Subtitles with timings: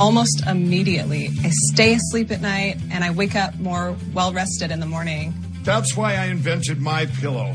[0.00, 1.30] almost immediately.
[1.42, 5.34] I stay asleep at night and I wake up more well rested in the morning.
[5.62, 7.54] That's why I invented My Pillow.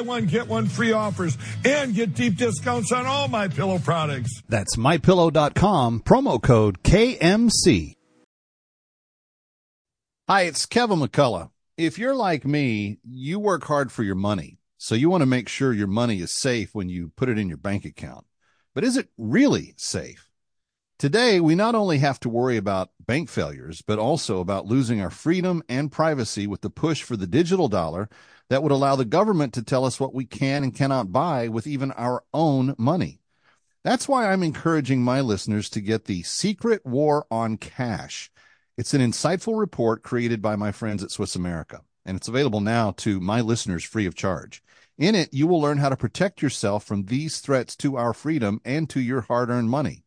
[0.05, 4.41] one get one free offers and get deep discounts on all my pillow products.
[4.49, 7.95] That's mypillow.com, promo code KMC.
[10.27, 11.49] Hi, it's Kevin McCullough.
[11.77, 14.59] If you're like me, you work hard for your money.
[14.77, 17.47] So you want to make sure your money is safe when you put it in
[17.47, 18.25] your bank account.
[18.73, 20.31] But is it really safe?
[20.97, 25.09] Today, we not only have to worry about bank failures, but also about losing our
[25.09, 28.07] freedom and privacy with the push for the digital dollar
[28.51, 31.65] that would allow the government to tell us what we can and cannot buy with
[31.65, 33.21] even our own money.
[33.85, 38.29] That's why I'm encouraging my listeners to get the Secret War on Cash.
[38.77, 42.91] It's an insightful report created by my friends at Swiss America, and it's available now
[42.97, 44.61] to my listeners free of charge.
[44.97, 48.59] In it, you will learn how to protect yourself from these threats to our freedom
[48.65, 50.03] and to your hard earned money.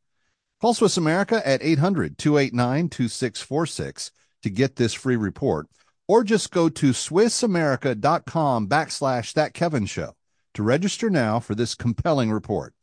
[0.60, 4.10] Call Swiss America at 800 289 2646
[4.42, 5.66] to get this free report,
[6.06, 10.14] or just go to SwissAmerica.com backslash That Kevin Show
[10.54, 12.74] to register now for this compelling report.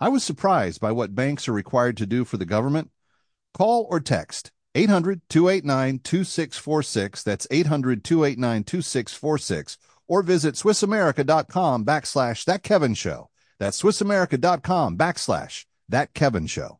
[0.00, 2.90] I was surprised by what banks are required to do for the government.
[3.52, 7.22] Call or text 800 289 2646.
[7.22, 9.78] That's 800 289 2646.
[10.08, 13.30] Or visit SwissAmerica.com backslash That Kevin Show.
[13.58, 16.79] That's SwissAmerica.com backslash That Kevin Show.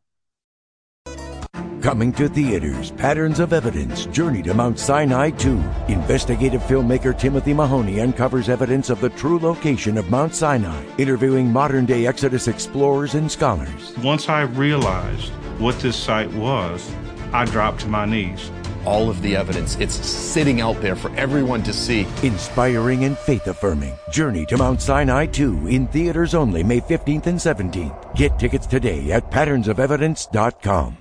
[1.80, 5.62] Coming to theaters, Patterns of Evidence, Journey to Mount Sinai 2.
[5.88, 11.86] Investigative filmmaker Timothy Mahoney uncovers evidence of the true location of Mount Sinai, interviewing modern
[11.86, 13.96] day Exodus explorers and scholars.
[14.04, 16.92] Once I realized what this site was,
[17.32, 18.50] I dropped to my knees.
[18.84, 22.00] All of the evidence, it's sitting out there for everyone to see.
[22.22, 23.96] Inspiring and faith affirming.
[24.10, 28.14] Journey to Mount Sinai 2 in theaters only May 15th and 17th.
[28.14, 30.98] Get tickets today at patternsofevidence.com.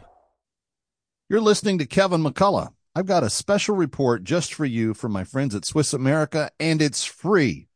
[1.31, 2.73] You're listening to Kevin McCullough.
[2.95, 6.81] I've got a special report just for you from my friends at Swiss America, and
[6.81, 7.67] it's free.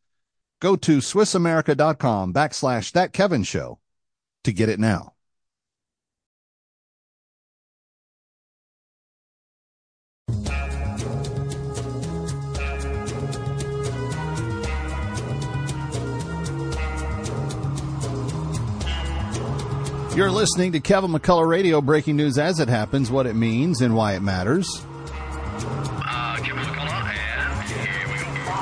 [0.60, 3.78] Go to SwissAmerica.com backslash That Kevin Show
[4.44, 5.14] to get it now.
[20.16, 23.96] You're listening to Kevin McCullough Radio, breaking news as it happens, what it means, and
[23.96, 24.86] why it matters.
[24.86, 28.54] Uh, Kevin McCullough, and here we go.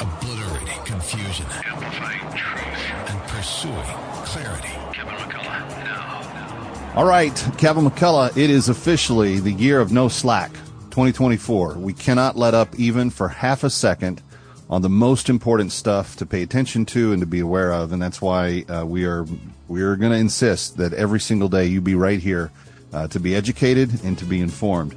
[0.00, 1.44] Obliterating confusion.
[1.66, 3.10] Amplifying truth.
[3.10, 3.84] And pursuing
[4.24, 4.72] clarity.
[4.94, 6.92] Kevin McCullough, now.
[6.96, 10.52] All right, Kevin McCullough, it is officially the year of no slack,
[10.88, 11.74] 2024.
[11.74, 14.22] We cannot let up even for half a second
[14.70, 18.00] on the most important stuff to pay attention to and to be aware of, and
[18.00, 19.26] that's why uh, we are
[19.66, 22.52] we are going to insist that every single day you be right here
[22.92, 24.94] uh, to be educated and to be informed.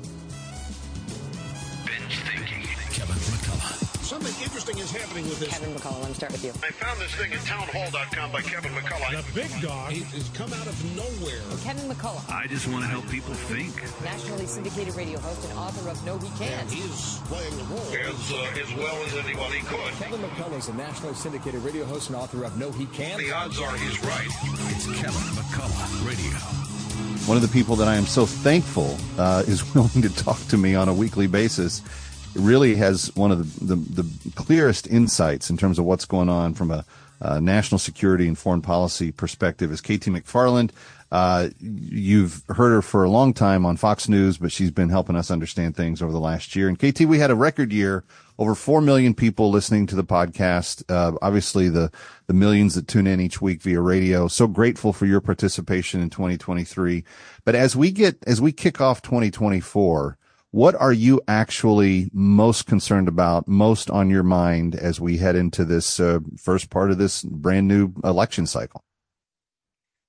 [6.23, 6.51] Start with you.
[6.63, 9.11] I found this thing at townhall.com by Kevin McCullough.
[9.11, 11.43] The big dog has come out of nowhere.
[11.63, 12.23] Kevin McCullough.
[12.31, 13.75] I just want to help people think.
[14.03, 16.69] Nationally syndicated radio host and author of No He Can't.
[16.71, 19.91] He's playing the role as, uh, as well as anybody could.
[19.99, 23.19] Kevin McCullough is a nationally syndicated radio host and author of No He Can't.
[23.19, 24.27] The odds are he's right.
[24.71, 26.37] It's Kevin McCullough Radio.
[27.27, 30.57] One of the people that I am so thankful uh, is willing to talk to
[30.57, 31.81] me on a weekly basis.
[32.35, 36.53] Really has one of the, the, the clearest insights in terms of what's going on
[36.53, 36.85] from a,
[37.39, 40.71] national security and foreign policy perspective is KT McFarland.
[41.09, 45.15] Uh, you've heard her for a long time on Fox News, but she's been helping
[45.15, 46.68] us understand things over the last year.
[46.68, 48.03] And KT, we had a record year,
[48.39, 50.83] over 4 million people listening to the podcast.
[50.89, 51.91] Uh, obviously the,
[52.25, 54.27] the millions that tune in each week via radio.
[54.27, 57.03] So grateful for your participation in 2023.
[57.45, 60.18] But as we get, as we kick off 2024,
[60.53, 65.65] what are you actually most concerned about, most on your mind as we head into
[65.65, 68.83] this uh, first part of this brand new election cycle?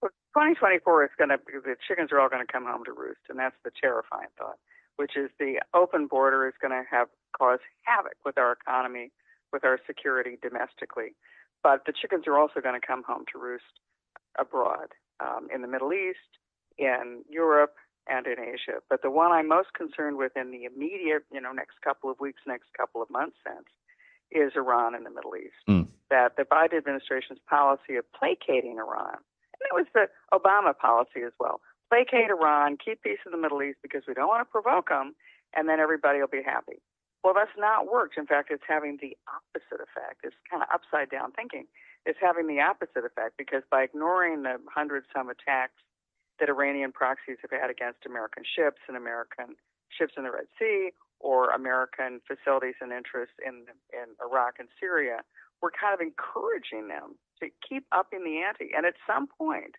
[0.02, 3.20] Well, 2024 is going to, the chickens are all going to come home to roost,
[3.30, 4.58] and that's the terrifying thought,
[4.96, 7.08] which is the open border is going to have
[7.40, 9.12] cause havoc with our economy,
[9.50, 11.16] with our security domestically.
[11.62, 13.80] But the chickens are also going to come home to roost
[14.38, 14.88] abroad,
[15.20, 16.36] um, in the Middle East,
[16.76, 17.76] in Europe,
[18.08, 18.80] and in Asia.
[18.88, 22.20] But the one I'm most concerned with in the immediate, you know, next couple of
[22.20, 23.68] weeks, next couple of months sense
[24.30, 25.56] is Iran in the Middle East.
[25.68, 25.88] Mm.
[26.10, 29.18] That the Biden administration's policy of placating Iran
[29.60, 31.60] and it was the Obama policy as well.
[31.90, 35.14] Placate Iran, keep peace in the Middle East because we don't want to provoke them,
[35.54, 36.80] and then everybody will be happy.
[37.22, 38.18] Well, that's not worked.
[38.18, 40.20] In fact, it's having the opposite effect.
[40.24, 41.66] It's kind of upside down thinking.
[42.04, 45.80] It's having the opposite effect because by ignoring the hundred some attacks
[46.40, 49.56] that Iranian proxies have had against American ships and American
[49.88, 50.90] ships in the Red Sea
[51.20, 55.22] or American facilities and interests in in Iraq and Syria,
[55.62, 58.74] we're kind of encouraging them to keep upping the ante.
[58.76, 59.76] And at some point,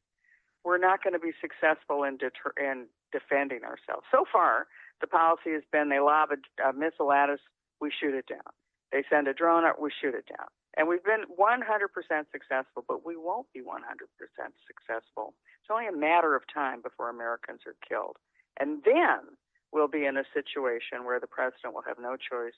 [0.63, 4.07] we're not going to be successful in, deter- in defending ourselves.
[4.11, 4.67] So far,
[4.99, 7.39] the policy has been they lob a, a missile at us,
[7.79, 8.49] we shoot it down.
[8.91, 10.47] They send a drone up, we shoot it down.
[10.77, 13.63] And we've been 100% successful, but we won't be 100%
[14.67, 15.33] successful.
[15.61, 18.17] It's only a matter of time before Americans are killed.
[18.59, 19.37] And then
[19.71, 22.55] we'll be in a situation where the president will have no choice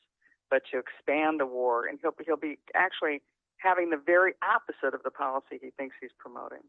[0.49, 3.21] but to expand the war, and he'll, he'll be actually
[3.57, 6.61] having the very opposite of the policy he thinks he's promoting.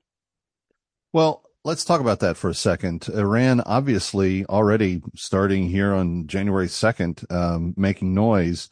[1.12, 3.08] Well, let's talk about that for a second.
[3.08, 8.68] Iran obviously already starting here on January 2nd, um, making noise.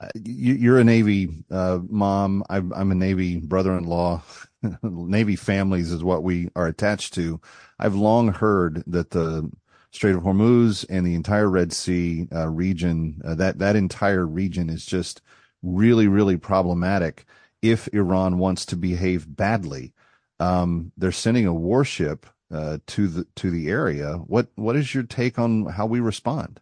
[0.00, 2.42] Uh, you, are a Navy uh, mom.
[2.48, 4.22] I'm, I'm, a Navy brother-in-law.
[4.82, 7.40] Navy families is what we are attached to.
[7.78, 9.50] I've long heard that the
[9.90, 14.70] Strait of Hormuz and the entire Red Sea uh, region, uh, that that entire region
[14.70, 15.20] is just
[15.62, 17.26] really, really problematic
[17.60, 19.92] if Iran wants to behave badly.
[20.38, 24.14] Um, they're sending a warship uh, to the to the area.
[24.14, 26.60] What what is your take on how we respond?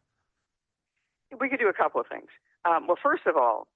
[1.39, 2.29] We could do a couple of things.
[2.69, 3.67] Um, well, first of all,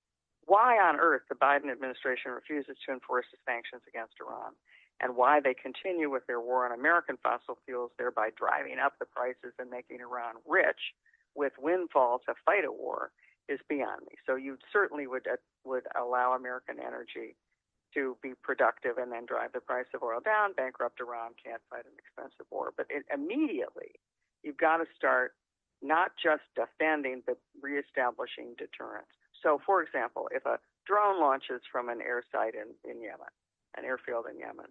[0.45, 4.53] why on earth the Biden administration refuses to enforce the sanctions against Iran,
[5.01, 9.07] and why they continue with their war on American fossil fuels, thereby driving up the
[9.07, 10.93] prices and making Iran rich
[11.35, 13.13] with windfall to fight a war,
[13.49, 14.15] is beyond me.
[14.27, 17.35] So you certainly would uh, would allow American energy
[17.95, 21.85] to be productive and then drive the price of oil down, bankrupt Iran, can't fight
[21.85, 22.73] an expensive war.
[22.77, 23.97] But it, immediately,
[24.43, 25.33] you've got to start
[25.83, 29.11] not just defending, but reestablishing deterrence.
[29.43, 33.33] So, for example, if a drone launches from an air site in, in Yemen,
[33.77, 34.71] an airfield in Yemen,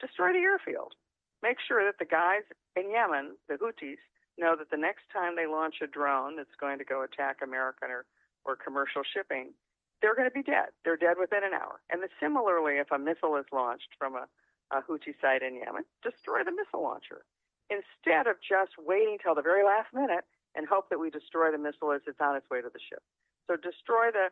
[0.00, 0.94] destroy the airfield.
[1.42, 2.44] Make sure that the guys
[2.76, 4.00] in Yemen, the Houthis,
[4.38, 7.90] know that the next time they launch a drone that's going to go attack American
[7.90, 8.04] or,
[8.44, 9.52] or commercial shipping,
[10.00, 10.72] they're going to be dead.
[10.84, 11.80] They're dead within an hour.
[11.90, 14.24] And similarly, if a missile is launched from a,
[14.72, 17.24] a Houthi site in Yemen, destroy the missile launcher
[17.68, 21.58] instead of just waiting till the very last minute and hope that we destroy the
[21.58, 23.02] missile as it's on its way to the ship.
[23.46, 24.28] So destroy the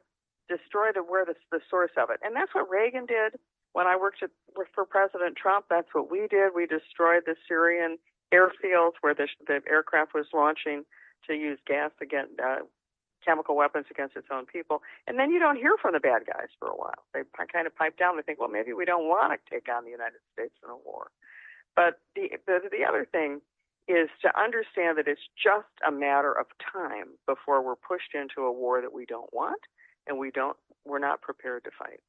[0.48, 3.38] destroy the where the, the source of it, and that's what Reagan did
[3.72, 4.30] when I worked at,
[4.74, 5.66] for President Trump.
[5.68, 6.52] That's what we did.
[6.54, 7.98] We destroyed the Syrian
[8.32, 10.84] airfields where the, the aircraft was launching
[11.26, 12.64] to use gas against uh,
[13.24, 14.82] chemical weapons against its own people.
[15.06, 17.02] And then you don't hear from the bad guys for a while.
[17.12, 17.22] They
[17.52, 18.16] kind of pipe down.
[18.16, 20.76] They think, well, maybe we don't want to take on the United States in a
[20.76, 21.10] war.
[21.74, 23.40] But the, the, the other thing
[23.88, 28.52] is to understand that it's just a matter of time before we're pushed into a
[28.52, 29.60] war that we don't want
[30.06, 32.00] and we don't we're not prepared to fight.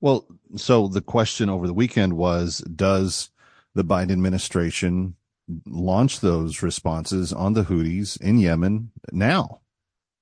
[0.00, 3.30] Well, so the question over the weekend was does
[3.74, 5.16] the Biden administration
[5.64, 9.60] launch those responses on the Houthis in Yemen now?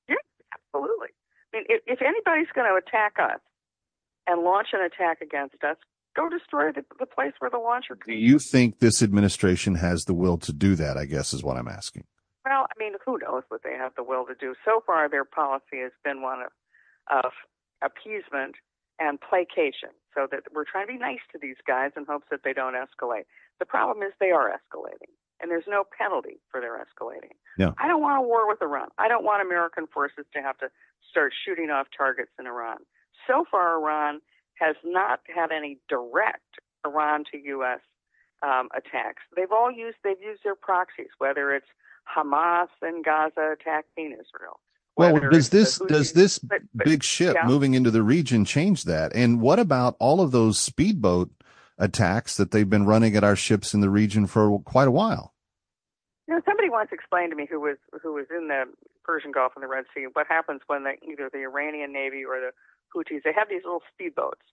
[0.09, 0.17] Yeah,
[0.53, 1.09] absolutely.
[1.53, 3.41] I mean, if, if anybody's going to attack us,
[4.27, 5.77] and launch an attack against us,
[6.15, 10.15] go destroy the, the place where the launcher Do you think this administration has the
[10.15, 10.97] will to do that?
[10.97, 12.05] I guess is what I'm asking.
[12.45, 14.55] Well, I mean, who knows what they have the will to do?
[14.65, 16.53] So far, their policy has been one of,
[17.25, 17.33] of
[17.83, 18.57] appeasement
[18.99, 22.41] and placation, so that we're trying to be nice to these guys in hopes that
[22.45, 23.27] they don't escalate.
[23.59, 27.35] The problem is they are escalating, and there's no penalty for their escalating.
[27.59, 27.73] Yeah.
[27.79, 28.89] I don't want a war with Iran.
[28.99, 30.69] I don't want American forces to have to
[31.11, 32.79] start shooting off targets in Iran.
[33.27, 34.21] So far, Iran
[34.59, 37.81] has not had any direct Iran to U.S.
[38.43, 39.23] Um, attacks.
[39.37, 41.67] They've all used they've used their proxies, whether it's
[42.15, 44.61] Hamas in Gaza attacking Israel.
[44.97, 47.47] Well, does this Houthis- does this but- but- big ship yeah.
[47.47, 49.15] moving into the region change that?
[49.15, 51.31] And what about all of those speedboat
[51.79, 55.33] attacks that they've been running at our ships in the region for quite a while?
[56.29, 58.65] You know, somebody once explained to me who was who was in the
[59.05, 62.41] Persian Gulf and the Red Sea what happens when the, either the Iranian Navy or
[62.41, 62.51] the
[62.95, 64.45] Houthis they have these little speedboats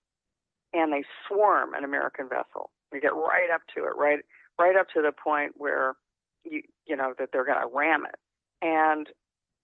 [0.74, 2.72] and they swarm an American vessel.
[2.92, 4.20] They get right up to it, right
[4.60, 5.96] right up to the point where
[6.44, 8.16] you you know that they're going to ram it.
[8.62, 9.08] And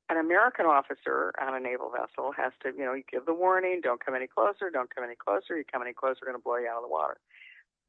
[0.10, 3.82] an American officer on a naval vessel has to, you know, you give the warning,
[3.84, 6.44] don't come any closer, don't come any closer, you come any closer, we're going to
[6.44, 7.18] blow you out of the water.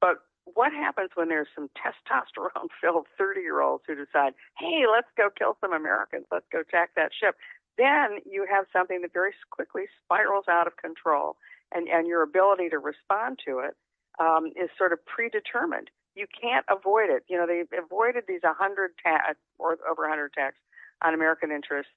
[0.01, 0.19] But
[0.55, 5.29] what happens when there's some testosterone filled 30 year olds who decide, hey, let's go
[5.31, 7.37] kill some Americans, let's go attack that ship?
[7.79, 11.37] Then you have something that very quickly spirals out of control,
[11.73, 13.77] and, and your ability to respond to it
[14.21, 15.91] um, is sort of predetermined.
[16.15, 17.23] You can't avoid it.
[17.29, 20.59] You know, they've avoided these 100 ta- or over 100 attacks
[21.03, 21.93] on American interests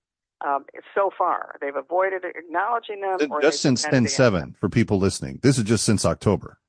[0.46, 1.56] um, so far.
[1.60, 3.18] They've avoided acknowledging them.
[3.42, 4.54] Just since pretended 10 they haven't.
[4.54, 5.40] 7 for people listening.
[5.42, 6.60] This is just since October.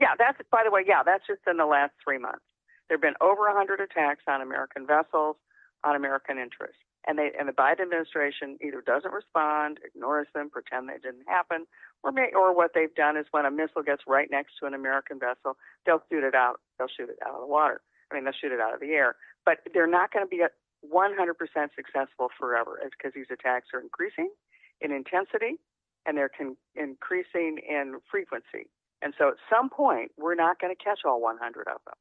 [0.00, 0.82] Yeah, that's by the way.
[0.86, 2.44] Yeah, that's just in the last three months.
[2.88, 5.36] There have been over 100 attacks on American vessels,
[5.84, 10.88] on American interests, and they and the Biden administration either doesn't respond, ignores them, pretend
[10.88, 11.66] they didn't happen,
[12.02, 14.74] or may, or what they've done is when a missile gets right next to an
[14.74, 16.60] American vessel, they'll shoot it out.
[16.78, 17.80] They'll shoot it out of the water.
[18.10, 19.16] I mean, they'll shoot it out of the air.
[19.44, 20.52] But they're not going to be at
[20.92, 21.34] 100%
[21.74, 24.30] successful forever, because these attacks are increasing
[24.80, 25.58] in intensity
[26.04, 28.70] and they're con- increasing in frequency.
[29.02, 31.94] And so at some point, we're not going to catch all 100 of them,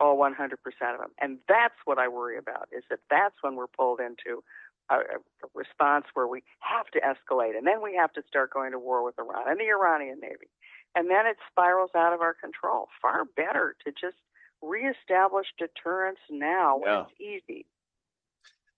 [0.00, 1.10] all 100% of them.
[1.20, 4.42] And that's what I worry about, is that that's when we're pulled into
[4.90, 7.56] a, a response where we have to escalate.
[7.56, 10.48] And then we have to start going to war with Iran and the Iranian Navy.
[10.94, 12.88] And then it spirals out of our control.
[13.02, 14.16] Far better to just
[14.62, 17.02] reestablish deterrence now when Yeah.
[17.02, 17.66] it's easy.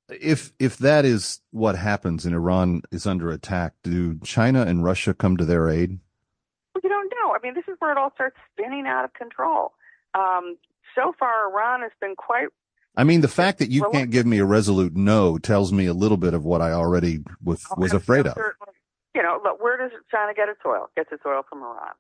[0.09, 5.15] If if that is what happens and Iran is under attack, do China and Russia
[5.15, 6.00] come to their aid?
[6.75, 7.33] Well, you don't know.
[7.33, 9.73] I mean, this is where it all starts spinning out of control.
[10.15, 10.57] Um,
[10.94, 12.49] so far, Iran has been quite
[12.97, 15.94] I mean, the fact that you can't give me a resolute no tells me a
[15.94, 18.37] little bit of what I already was oh, was afraid of.
[19.14, 20.90] You know, look, where does China get its oil?
[20.97, 21.94] Gets its oil from Iran.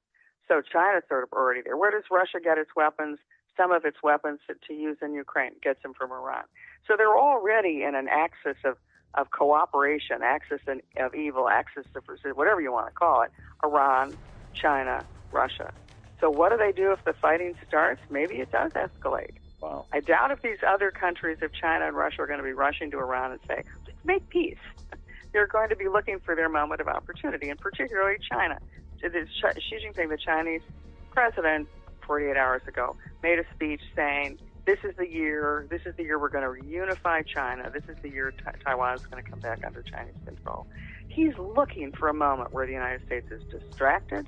[0.48, 1.76] So China's sort of already there.
[1.76, 3.18] Where does Russia get its weapons?
[3.56, 6.44] Some of its weapons to, to use in Ukraine gets them from Iran.
[6.86, 8.76] So they're already in an axis of,
[9.14, 12.04] of cooperation, axis in, of evil, axis of
[12.36, 13.30] whatever you want to call it.
[13.64, 14.16] Iran,
[14.54, 15.72] China, Russia.
[16.20, 18.00] So what do they do if the fighting starts?
[18.10, 19.32] Maybe it does escalate.
[19.60, 19.86] Wow.
[19.92, 22.90] I doubt if these other countries, if China and Russia are going to be rushing
[22.92, 24.58] to Iran and say, let's make peace.
[25.32, 28.58] They're going to be looking for their moment of opportunity, and particularly China.
[29.00, 30.62] Xi Jinping, the Chinese
[31.10, 31.68] president,
[32.06, 36.18] 48 hours ago, made a speech saying, this is the year, this is the year
[36.18, 37.70] we're going to reunify China.
[37.72, 38.32] This is the year
[38.64, 40.66] Taiwan is going to come back under Chinese control.
[41.08, 44.26] He's looking for a moment where the United States is distracted,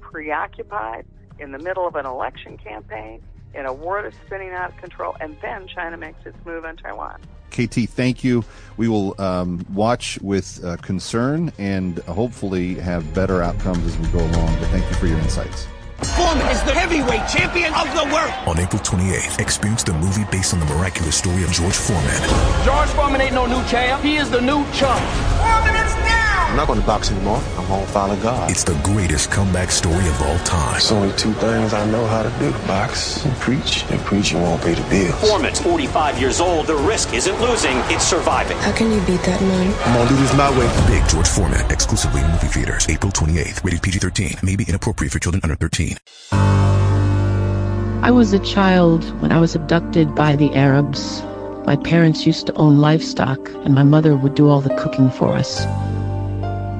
[0.00, 1.06] preoccupied,
[1.38, 3.22] in the middle of an election campaign,
[3.54, 6.76] in a war that's spinning out of control, and then China makes its move on
[6.76, 7.20] Taiwan.
[7.50, 8.44] KT, thank you.
[8.76, 14.20] We will um, watch with uh, concern and hopefully have better outcomes as we go
[14.20, 14.58] along.
[14.58, 15.66] But thank you for your insights.
[16.16, 18.32] Foreman is the heavyweight champion of the world.
[18.48, 22.20] On April 28th, experience the movie based on the miraculous story of George Foreman.
[22.64, 24.02] George Foreman ain't no new champ.
[24.02, 25.00] He is the new chump.
[25.38, 26.41] Foreman is down.
[26.52, 27.40] I'm not going to box anymore.
[27.56, 28.50] I'm going to follow God.
[28.50, 30.76] It's the greatest comeback story of all time.
[30.76, 33.86] It's only two things I know how to do box and preach.
[33.90, 35.18] And preaching won't pay the bills.
[35.18, 36.66] Foreman's 45 years old.
[36.66, 38.58] The risk isn't losing, it's surviving.
[38.58, 39.74] How can you beat that man?
[39.86, 40.68] I'm going to do this my way.
[40.88, 43.64] Big George Foreman, exclusively in movie theaters, April 28th.
[43.64, 44.34] Rated PG 13.
[44.42, 45.96] May be inappropriate for children under 13.
[46.32, 51.22] I was a child when I was abducted by the Arabs.
[51.64, 55.32] My parents used to own livestock, and my mother would do all the cooking for
[55.32, 55.64] us.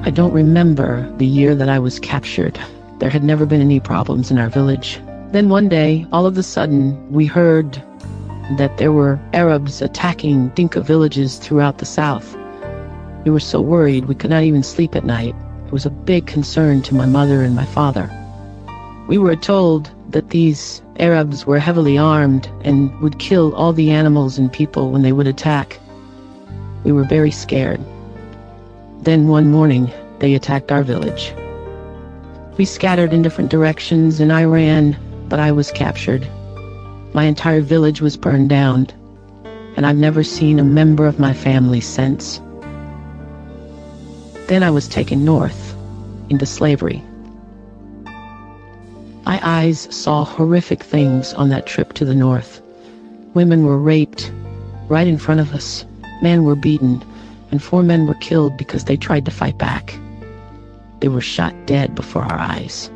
[0.05, 2.59] I don't remember the year that I was captured.
[2.99, 4.99] There had never been any problems in our village.
[5.31, 7.81] Then one day, all of a sudden, we heard
[8.57, 12.35] that there were Arabs attacking Dinka villages throughout the south.
[13.23, 15.35] We were so worried we could not even sleep at night.
[15.67, 18.11] It was a big concern to my mother and my father.
[19.07, 24.37] We were told that these Arabs were heavily armed and would kill all the animals
[24.37, 25.79] and people when they would attack.
[26.83, 27.79] We were very scared.
[29.03, 31.35] Then one morning, they attacked our village.
[32.57, 34.95] We scattered in different directions and I ran,
[35.27, 36.25] but I was captured.
[37.13, 38.87] My entire village was burned down,
[39.75, 42.39] and I've never seen a member of my family since.
[44.47, 45.75] Then I was taken north,
[46.29, 47.03] into slavery.
[49.25, 52.61] My eyes saw horrific things on that trip to the north.
[53.33, 54.31] Women were raped
[54.87, 55.83] right in front of us.
[56.21, 57.03] Men were beaten,
[57.53, 59.95] and four men were killed because they tried to fight back.
[61.01, 62.89] They were shot dead before our eyes.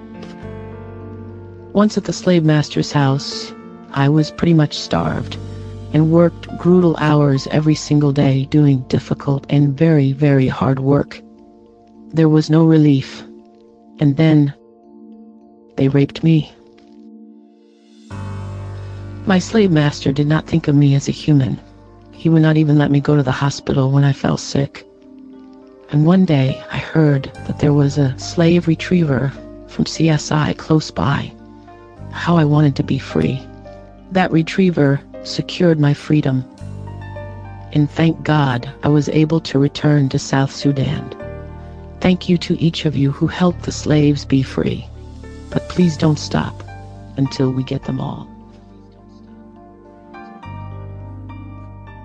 [1.73, 3.53] Once at the slave master's house,
[3.91, 5.37] I was pretty much starved
[5.93, 11.21] and worked brutal hours every single day doing difficult and very, very hard work.
[12.07, 13.21] There was no relief.
[13.99, 14.55] And then
[15.75, 16.51] they raped me.
[19.27, 21.59] My slave master did not think of me as a human.
[22.17, 24.87] He would not even let me go to the hospital when I fell sick.
[25.91, 29.31] And one day I heard that there was a slave retriever
[29.67, 31.31] from CSI close by.
[32.11, 33.39] How I wanted to be free.
[34.11, 36.43] That retriever secured my freedom.
[37.73, 41.15] And thank God I was able to return to South Sudan.
[42.01, 44.87] Thank you to each of you who helped the slaves be free.
[45.51, 46.63] But please don't stop
[47.15, 48.27] until we get them all.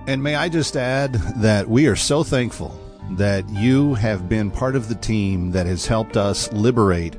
[0.09, 2.76] And may I just add that we are so thankful
[3.12, 7.16] that you have been part of the team that has helped us liberate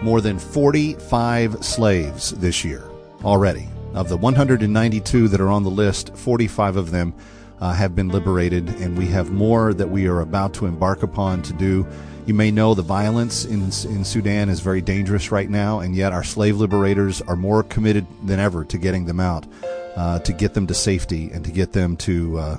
[0.00, 2.88] more than 45 slaves this year
[3.24, 3.68] already.
[3.94, 7.14] Of the 192 that are on the list, 45 of them
[7.60, 11.42] uh, have been liberated, and we have more that we are about to embark upon
[11.42, 11.84] to do.
[12.26, 16.12] You may know the violence in, in Sudan is very dangerous right now, and yet
[16.12, 19.46] our slave liberators are more committed than ever to getting them out,
[19.94, 22.56] uh, to get them to safety, and to get them to uh,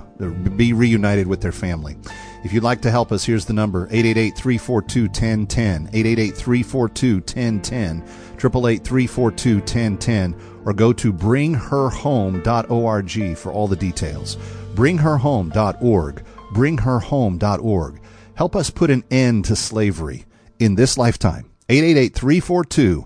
[0.56, 1.96] be reunited with their family.
[2.44, 8.02] If you'd like to help us, here's the number 888 342 1010, 888 342 1010,
[8.38, 14.36] 888 342 1010, or go to bringherhome.org for all the details.
[14.76, 18.00] Bringherhome.org, bringherhome.org.
[18.36, 20.26] Help us put an end to slavery
[20.58, 21.50] in this lifetime.
[21.70, 23.00] 888 342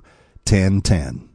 [0.45, 1.29] 1010.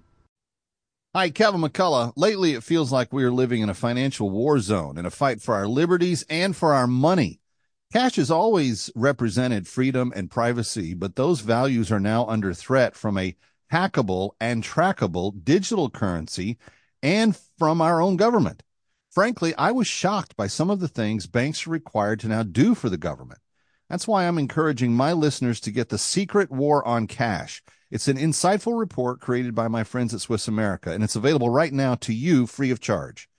[1.15, 2.11] Hi, Kevin McCullough.
[2.17, 5.41] Lately, it feels like we are living in a financial war zone in a fight
[5.41, 7.39] for our liberties and for our money.
[7.93, 13.17] Cash has always represented freedom and privacy, but those values are now under threat from
[13.17, 13.37] a
[13.71, 16.57] hackable and trackable digital currency
[17.01, 18.61] and from our own government.
[19.09, 22.75] Frankly, I was shocked by some of the things banks are required to now do
[22.75, 23.39] for the government.
[23.89, 27.61] That's why I'm encouraging my listeners to get The Secret War on Cash.
[27.91, 31.71] It's an insightful report created by my friends at Swiss America, and it's available right
[31.71, 33.29] now to you free of charge.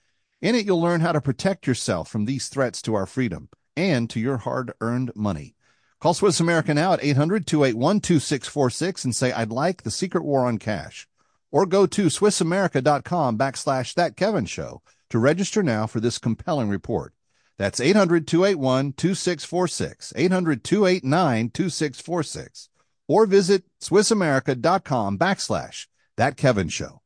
[0.41, 4.09] In it, you'll learn how to protect yourself from these threats to our freedom and
[4.11, 5.57] to your hard earned money.
[5.99, 10.47] Call Swiss America now at 800 281 2646 and say, I'd like the secret war
[10.47, 11.09] on cash.
[11.51, 17.15] Or go to SwissAmerica.com backslash That Kevin Show to register now for this compelling report.
[17.59, 22.69] That's 800 281 2646, 800 289 2646.
[23.09, 27.01] Or visit SwissAmerica.com backslash That Kevin Show.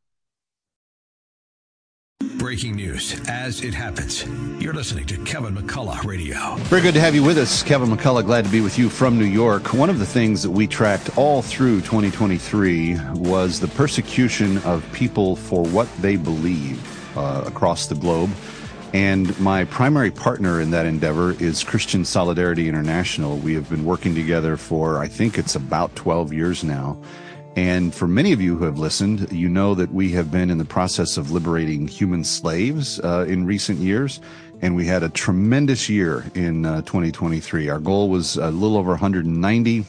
[2.36, 4.26] Breaking news as it happens.
[4.58, 6.54] You're listening to Kevin McCullough Radio.
[6.64, 8.26] Very good to have you with us, Kevin McCullough.
[8.26, 9.72] Glad to be with you from New York.
[9.72, 15.36] One of the things that we tracked all through 2023 was the persecution of people
[15.36, 16.78] for what they believe
[17.16, 18.30] uh, across the globe.
[18.92, 23.36] And my primary partner in that endeavor is Christian Solidarity International.
[23.36, 27.00] We have been working together for, I think it's about 12 years now.
[27.54, 30.58] And for many of you who have listened, you know that we have been in
[30.58, 34.20] the process of liberating human slaves uh, in recent years.
[34.60, 37.68] And we had a tremendous year in uh, 2023.
[37.68, 39.84] Our goal was a little over 190.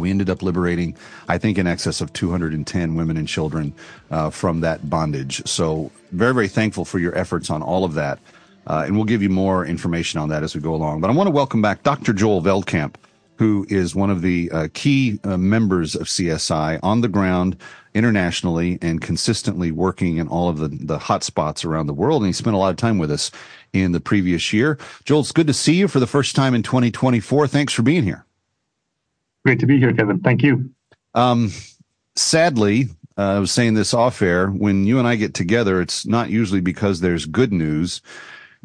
[0.00, 0.96] We ended up liberating,
[1.28, 3.74] I think, in excess of 210 women and children
[4.10, 5.46] uh, from that bondage.
[5.46, 8.18] So, very, very thankful for your efforts on all of that.
[8.66, 11.00] Uh, and we'll give you more information on that as we go along.
[11.00, 12.12] But I want to welcome back Dr.
[12.12, 12.94] Joel Veldkamp
[13.42, 17.56] who is one of the uh, key uh, members of CSI on the ground
[17.92, 22.22] internationally and consistently working in all of the, the hot spots around the world.
[22.22, 23.32] And he spent a lot of time with us
[23.72, 24.78] in the previous year.
[25.04, 27.48] Joel, it's good to see you for the first time in 2024.
[27.48, 28.24] Thanks for being here.
[29.44, 30.20] Great to be here, Kevin.
[30.20, 30.70] Thank you.
[31.14, 31.52] Um,
[32.16, 36.06] sadly, uh, I was saying this off air, when you and I get together, it's
[36.06, 38.00] not usually because there's good news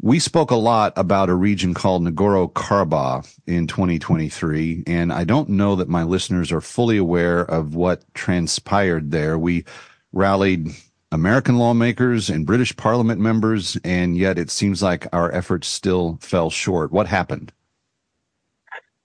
[0.00, 5.48] We spoke a lot about a region called Nagorno Karabakh in 2023, and I don't
[5.48, 9.36] know that my listeners are fully aware of what transpired there.
[9.36, 9.64] We
[10.12, 10.68] rallied
[11.10, 16.50] American lawmakers and British parliament members, and yet it seems like our efforts still fell
[16.50, 16.92] short.
[16.92, 17.52] What happened?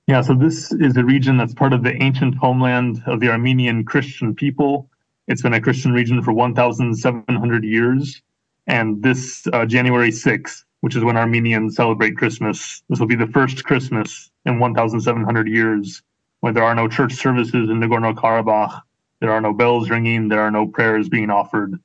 [0.08, 3.86] Yeah, so this is a region that's part of the ancient homeland of the Armenian
[3.86, 4.90] Christian people.
[5.30, 8.22] It's been a Christian region for 1,700 years.
[8.68, 12.84] And this uh, January 6th, which is when Armenians celebrate Christmas.
[12.90, 16.02] This will be the first Christmas in 1,700 years
[16.42, 18.82] when there are no church services in Nagorno Karabakh.
[19.22, 20.28] There are no bells ringing.
[20.28, 21.80] There are no prayers being offered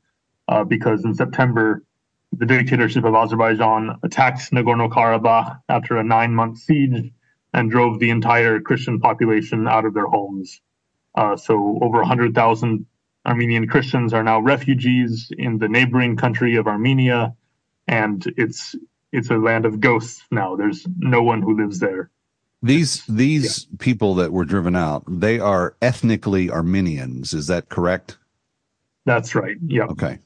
[0.49, 1.85] uh, because in September,
[2.33, 7.13] the dictatorship of Azerbaijan attacked Nagorno Karabakh after a nine month siege
[7.53, 10.61] and drove the entire Christian population out of their homes.
[11.15, 12.87] Uh, so over 100,000
[13.27, 17.35] Armenian Christians are now refugees in the neighboring country of Armenia
[17.89, 18.75] and it's
[19.11, 20.55] it's a land of ghosts now.
[20.55, 22.11] There's no one who lives there.
[22.63, 23.77] These these yeah.
[23.79, 27.33] people that were driven out, they are ethnically Armenians.
[27.33, 28.19] Is that correct?
[29.07, 29.57] That's right.
[29.67, 29.85] Yeah.
[29.85, 30.19] Okay.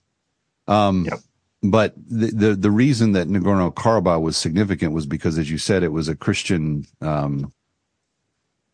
[0.67, 1.21] Um, yep.
[1.63, 5.85] But the, the, the reason that Nagorno Karabakh was significant was because, as you said,
[5.85, 7.53] it was a Christian um,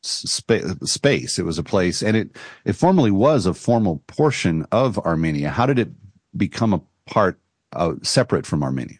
[0.00, 1.38] spa- space.
[1.38, 5.50] It was a place, and it it formerly was a formal portion of Armenia.
[5.50, 5.90] How did it
[6.36, 7.38] become a part
[7.72, 8.98] uh, separate from Armenia?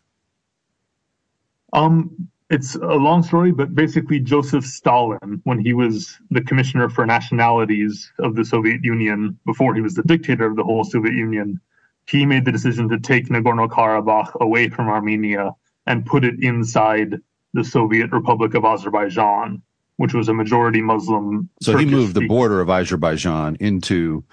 [1.72, 7.04] Um, it's a long story, but basically Joseph Stalin, when he was the commissioner for
[7.06, 11.60] nationalities of the Soviet Union, before he was the dictator of the whole Soviet Union,
[12.08, 15.54] he made the decision to take Nagorno-Karabakh away from Armenia
[15.86, 17.16] and put it inside
[17.52, 19.62] the Soviet Republic of Azerbaijan,
[19.96, 21.48] which was a majority Muslim.
[21.62, 24.24] So Turkish he moved the border of Azerbaijan into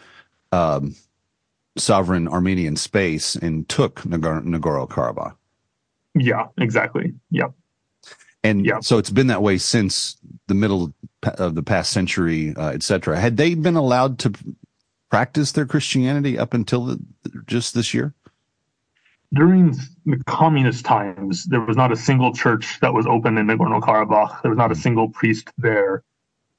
[0.51, 0.95] um,
[1.77, 5.35] sovereign Armenian space and took Nagorno Karabakh.
[6.13, 7.13] Yeah, exactly.
[7.31, 7.51] Yep.
[8.43, 8.79] And yeah.
[8.79, 13.19] so it's been that way since the middle of the past century, uh, etc.
[13.19, 14.33] Had they been allowed to
[15.15, 16.99] practice their Christianity up until the,
[17.47, 18.13] just this year?
[19.33, 19.73] During
[20.05, 24.41] the communist times, there was not a single church that was open in Nagorno Karabakh.
[24.41, 26.03] There was not a single priest there.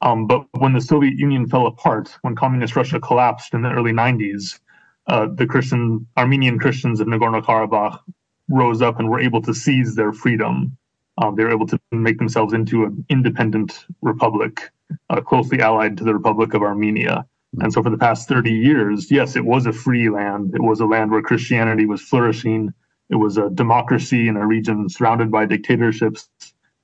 [0.00, 3.92] Um, but when the Soviet Union fell apart, when communist Russia collapsed in the early
[3.92, 4.58] 90s,
[5.06, 8.00] uh, the Christian Armenian Christians of Nagorno Karabakh
[8.48, 10.78] rose up and were able to seize their freedom.
[11.18, 14.70] Um, they were able to make themselves into an independent republic,
[15.10, 17.26] uh, closely allied to the Republic of Armenia.
[17.60, 20.54] And so, for the past 30 years, yes, it was a free land.
[20.54, 22.72] It was a land where Christianity was flourishing.
[23.08, 26.28] It was a democracy in a region surrounded by dictatorships.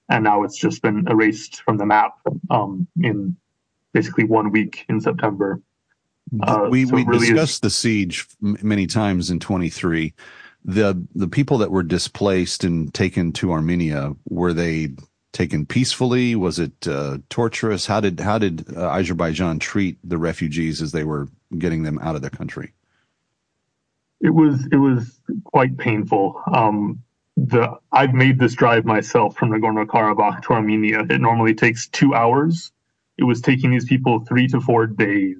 [0.09, 2.15] And now it's just been erased from the map
[2.51, 3.37] um, in
[3.93, 5.61] basically one week in September.
[6.43, 10.15] Uh, we so we really discussed is, the siege many times in 23.
[10.65, 14.95] The the people that were displaced and taken to Armenia were they
[15.33, 16.35] taken peacefully?
[16.35, 17.87] Was it uh, torturous?
[17.87, 22.17] How did how did uh, Azerbaijan treat the refugees as they were getting them out
[22.17, 22.73] of their country?
[24.21, 26.41] It was it was quite painful.
[26.53, 27.03] Um,
[27.37, 31.01] the I've made this drive myself from Nagorno Karabakh to Armenia.
[31.09, 32.73] It normally takes two hours.
[33.19, 35.37] It was taking these people three to four days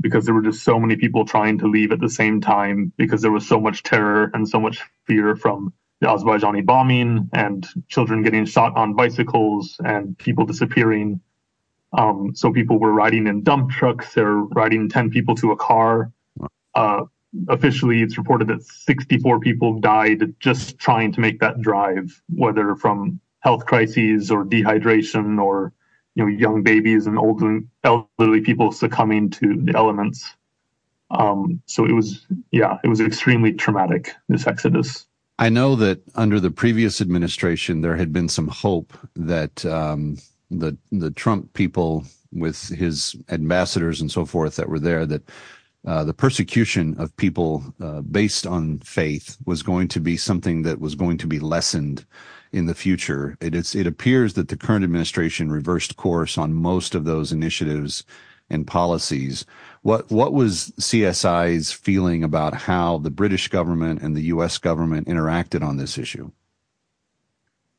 [0.00, 3.22] because there were just so many people trying to leave at the same time because
[3.22, 5.72] there was so much terror and so much fear from
[6.04, 11.20] the Azerbaijani bombing and children getting shot on bicycles and people disappearing.
[11.96, 14.12] Um, so people were riding in dump trucks.
[14.12, 16.12] They're riding 10 people to a car.
[16.74, 17.04] Uh,
[17.48, 23.18] officially, it's reported that 64 people died just trying to make that drive, whether from
[23.40, 25.72] health crises or dehydration or
[26.16, 27.42] you know, young babies and old
[27.82, 30.34] elderly people succumbing to the elements.
[31.10, 35.06] Um, so it was, yeah, it was extremely traumatic, this exodus.
[35.38, 40.18] I know that under the previous administration, there had been some hope that um,
[40.50, 45.22] the the Trump people, with his ambassadors and so forth that were there, that
[45.86, 50.80] uh, the persecution of people uh, based on faith was going to be something that
[50.80, 52.06] was going to be lessened
[52.52, 53.36] in the future.
[53.40, 58.04] It is, it appears that the current administration reversed course on most of those initiatives
[58.48, 59.44] and policies.
[59.84, 64.56] What what was CSI's feeling about how the British government and the U.S.
[64.56, 66.30] government interacted on this issue?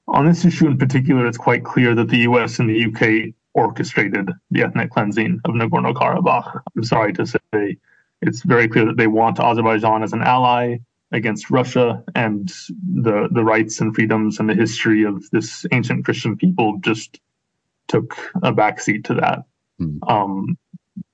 [0.08, 2.60] On this issue in particular, it's quite clear that the U.S.
[2.60, 3.34] and the U.K.
[3.56, 6.62] orchestrated the ethnic cleansing of Nagorno Karabakh.
[6.78, 7.78] I'm sorry to say,
[8.22, 10.78] it's very clear that they want Azerbaijan as an ally
[11.12, 12.54] against Russia and
[13.04, 17.20] the the rights and freedoms and the history of this ancient Christian people just
[17.88, 19.46] took a backseat to that.
[19.82, 19.98] Mm.
[20.08, 20.58] Um,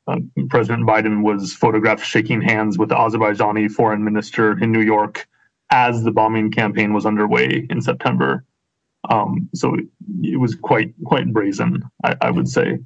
[0.08, 0.18] uh,
[0.50, 5.28] President Biden was photographed shaking hands with the Azerbaijani foreign minister in New York
[5.70, 8.44] as the bombing campaign was underway in September.
[9.10, 9.86] Um, so it,
[10.22, 12.80] it, was quite quite brazen, I, I would say.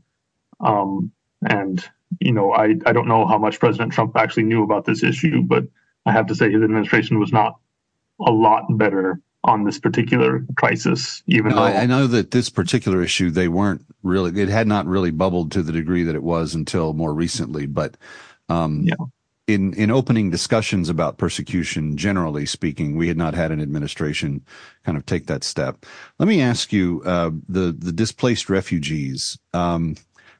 [0.60, 1.12] Um,
[1.50, 1.84] and
[2.20, 5.42] you know, I, I don't know how much President Trump actually knew about this issue,
[5.42, 5.66] but
[6.06, 7.60] I have to say his administration was not
[8.26, 11.24] a lot better on this particular crisis.
[11.28, 14.68] Even no, though I, I, know that this particular issue, they weren't really, it had
[14.68, 17.68] not really bubbled to the degree that it was until more recently.
[17.68, 17.96] But
[18.50, 18.96] um, yeah.
[19.48, 24.44] in in opening discussions about persecution, generally speaking, we had not had an administration
[24.84, 25.86] kind of take that step.
[26.18, 29.38] Let me ask you, uh, the the displaced refugees.
[29.54, 29.96] Um,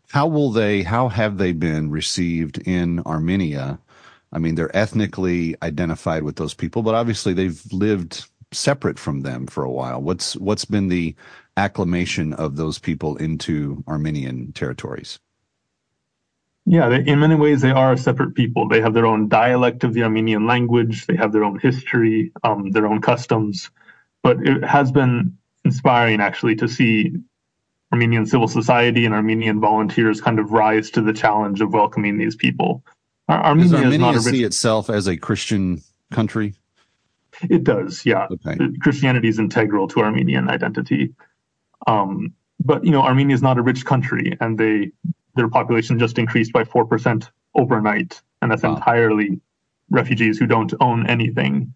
[0.10, 0.82] how will they?
[0.82, 3.80] How have they been received in Armenia?
[4.34, 9.48] I mean, they're ethnically identified with those people, but obviously they've lived separate from them
[9.48, 10.02] for a while.
[10.02, 11.16] What's what's been the
[11.58, 15.20] acclamation of those people into Armenian territories?
[16.66, 18.68] Yeah, they, in many ways they are a separate people.
[18.68, 21.06] They have their own dialect of the Armenian language.
[21.06, 23.70] They have their own history, um, their own customs.
[24.24, 27.12] But it has been inspiring actually to see
[27.92, 32.36] Armenian civil society and Armenian volunteers kind of rise to the challenge of welcoming these
[32.36, 32.84] people.
[33.30, 36.56] Ar- Armenia Does Armenia rich- see itself as a Christian country?
[37.44, 38.28] It does, yeah.
[38.32, 38.58] Okay.
[38.82, 41.14] Christianity is integral to Armenian identity.
[41.88, 44.92] Um, but you know, Armenia is not a rich country, and they
[45.36, 48.76] their population just increased by four percent overnight, and that's wow.
[48.76, 49.40] entirely
[49.90, 51.74] refugees who don't own anything,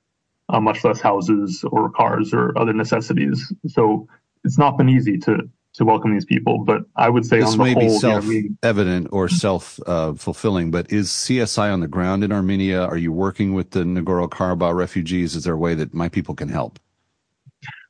[0.50, 3.52] uh, much less houses or cars or other necessities.
[3.68, 4.08] So
[4.44, 6.60] it's not been easy to to welcome these people.
[6.60, 10.72] But I would say this on the may whole, be self-evident or self-fulfilling.
[10.72, 12.84] but is CSI on the ground in Armenia?
[12.84, 15.36] Are you working with the Nagorno Karabakh refugees?
[15.36, 16.80] Is there a way that my people can help?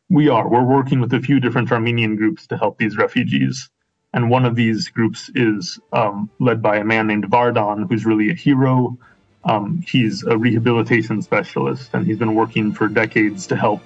[0.10, 0.47] We are.
[0.47, 3.69] We're working with a few different Armenian groups to help these refugees.
[4.13, 8.30] And one of these groups is um, led by a man named Vardan, who's really
[8.30, 8.97] a hero.
[9.45, 13.82] Um, he's a rehabilitation specialist, and he's been working for decades to help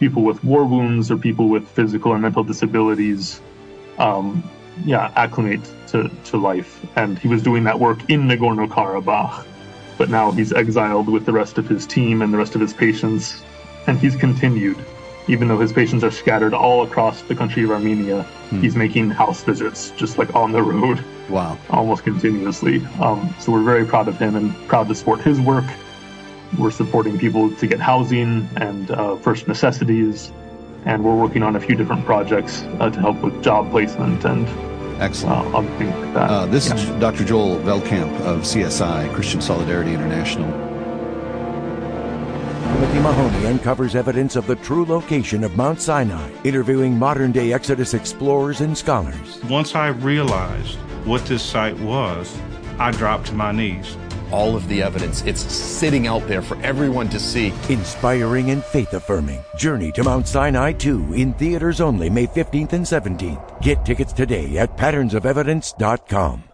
[0.00, 3.40] people with war wounds or people with physical and mental disabilities,
[3.98, 4.42] um,
[4.84, 6.84] yeah, acclimate to, to life.
[6.96, 9.46] And he was doing that work in Nagorno Karabakh,
[9.96, 12.72] but now he's exiled with the rest of his team and the rest of his
[12.72, 13.42] patients,
[13.86, 14.76] and he's continued.
[15.26, 18.60] Even though his patients are scattered all across the country of Armenia, hmm.
[18.60, 21.02] he's making house visits just like on the road.
[21.30, 21.56] Wow.
[21.70, 22.84] Almost continuously.
[23.00, 25.64] Um, so we're very proud of him and proud to support his work
[26.58, 30.32] we're supporting people to get housing and uh, first necessities,
[30.84, 34.48] and we're working on a few different projects uh, to help with job placement and
[35.00, 36.30] excellent uh, other things like that.
[36.30, 36.74] Uh, this yeah.
[36.74, 37.24] is Dr.
[37.24, 40.50] Joel Veldkamp of CSI Christian Solidarity International.
[42.74, 47.94] Timothy Mahoney uncovers evidence of the true location of Mount Sinai, interviewing modern day Exodus
[47.94, 49.42] explorers and scholars.
[49.44, 52.36] Once I realized what this site was,
[52.78, 53.96] I dropped to my knees
[54.34, 55.22] all of the evidence.
[55.22, 55.42] It's
[55.80, 57.52] sitting out there for everyone to see.
[57.68, 59.44] Inspiring and faith affirming.
[59.56, 63.62] Journey to Mount Sinai 2 in theaters only May 15th and 17th.
[63.62, 66.53] Get tickets today at patternsofevidence.com.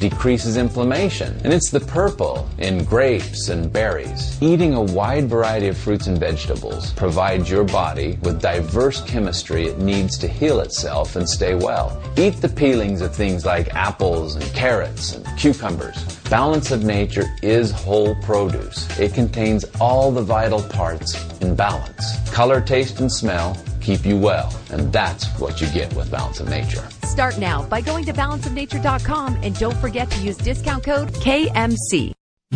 [0.00, 4.36] decreases inflammation, and it's the purple in grapes and berries.
[4.42, 9.78] Eating a wide variety of fruits and vegetables provides your body with diverse chemistry it
[9.78, 12.02] needs to heal itself and stay well.
[12.16, 16.18] Eat the peelings of things like apples and carrots and cucumbers.
[16.30, 18.88] Balance of nature is whole produce.
[18.98, 22.30] It contains all the vital parts in balance.
[22.30, 26.48] Color, taste, and smell keep you well, and that's what you get with Balance of
[26.48, 26.86] Nature.
[27.20, 32.12] Start now by going to balanceofnature.com and don't forget to use discount code KMC.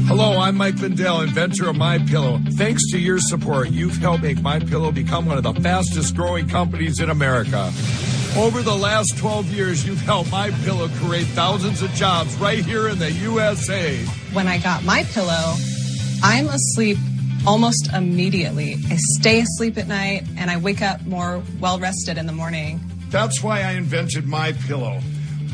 [0.07, 2.41] Hello, I'm Mike Lindell, inventor of My Pillow.
[2.53, 6.49] Thanks to your support, you've helped make My Pillow become one of the fastest growing
[6.49, 7.71] companies in America.
[8.39, 12.89] Over the last 12 years, you've helped My Pillow create thousands of jobs right here
[12.89, 13.99] in the USA.
[14.33, 15.57] When I got My Pillow,
[16.23, 16.97] I'm asleep
[17.47, 18.77] almost immediately.
[18.89, 22.81] I stay asleep at night and I wake up more well rested in the morning.
[23.15, 24.99] That's why I invented My Pillow.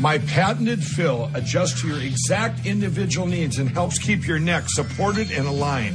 [0.00, 5.30] My patented fill adjusts to your exact individual needs and helps keep your neck supported
[5.30, 5.94] and aligned.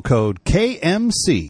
[0.00, 1.48] code KMC.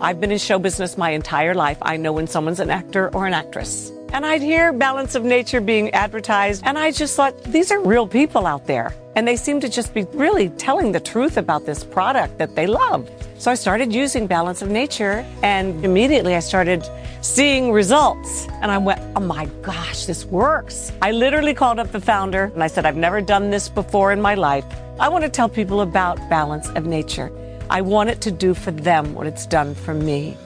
[0.00, 1.78] I've been in show business my entire life.
[1.82, 3.90] I know when someone's an actor or an actress.
[4.12, 8.06] And I'd hear Balance of Nature being advertised, and I just thought, these are real
[8.06, 8.94] people out there.
[9.16, 12.66] And they seem to just be really telling the truth about this product that they
[12.66, 13.10] love.
[13.38, 16.88] So I started using Balance of Nature, and immediately I started
[17.24, 18.46] seeing results.
[18.60, 20.92] And I went, oh my gosh, this works.
[21.02, 24.20] I literally called up the founder and I said, I've never done this before in
[24.20, 24.66] my life.
[25.00, 27.32] I want to tell people about Balance of Nature.
[27.68, 30.36] I want it to do for them what it's done for me.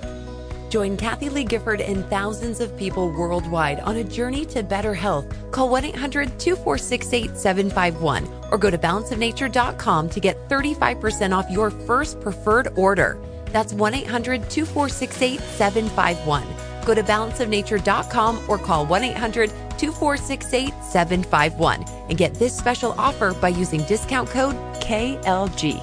[0.71, 5.27] Join Kathie Lee Gifford and thousands of people worldwide on a journey to better health.
[5.51, 12.19] Call 1 800 246 8751 or go to balanceofnature.com to get 35% off your first
[12.21, 13.19] preferred order.
[13.47, 16.47] That's 1 800 246 8751.
[16.87, 23.49] Go to balanceofnature.com or call 1 800 246 8751 and get this special offer by
[23.49, 25.83] using discount code KLG.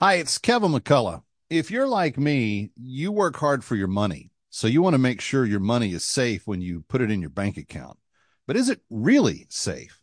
[0.00, 1.22] Hi, it's Kevin McCullough.
[1.48, 4.30] If you're like me, you work hard for your money.
[4.50, 7.20] So you want to make sure your money is safe when you put it in
[7.20, 7.98] your bank account.
[8.46, 10.02] But is it really safe?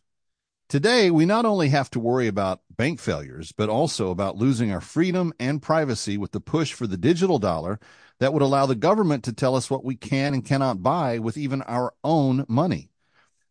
[0.68, 4.80] Today, we not only have to worry about bank failures, but also about losing our
[4.80, 7.78] freedom and privacy with the push for the digital dollar
[8.20, 11.36] that would allow the government to tell us what we can and cannot buy with
[11.36, 12.90] even our own money.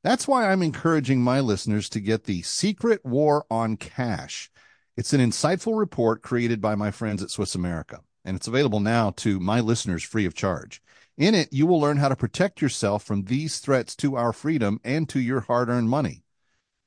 [0.03, 4.49] That's why I'm encouraging my listeners to get the Secret War on Cash.
[4.95, 9.12] It's an insightful report created by my friends at Swiss America, and it's available now
[9.17, 10.82] to my listeners free of charge.
[11.17, 14.79] In it, you will learn how to protect yourself from these threats to our freedom
[14.86, 16.23] and to your hard earned money.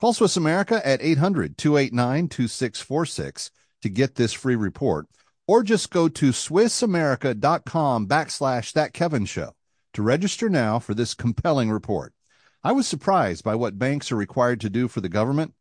[0.00, 3.50] Call Swiss America at 800 289 2646
[3.82, 5.06] to get this free report,
[5.52, 9.52] or just go to SwissAmerica.com backslash That Kevin Show
[9.92, 12.14] to register now for this compelling report.
[12.64, 15.52] I was surprised by what banks are required to do for the government.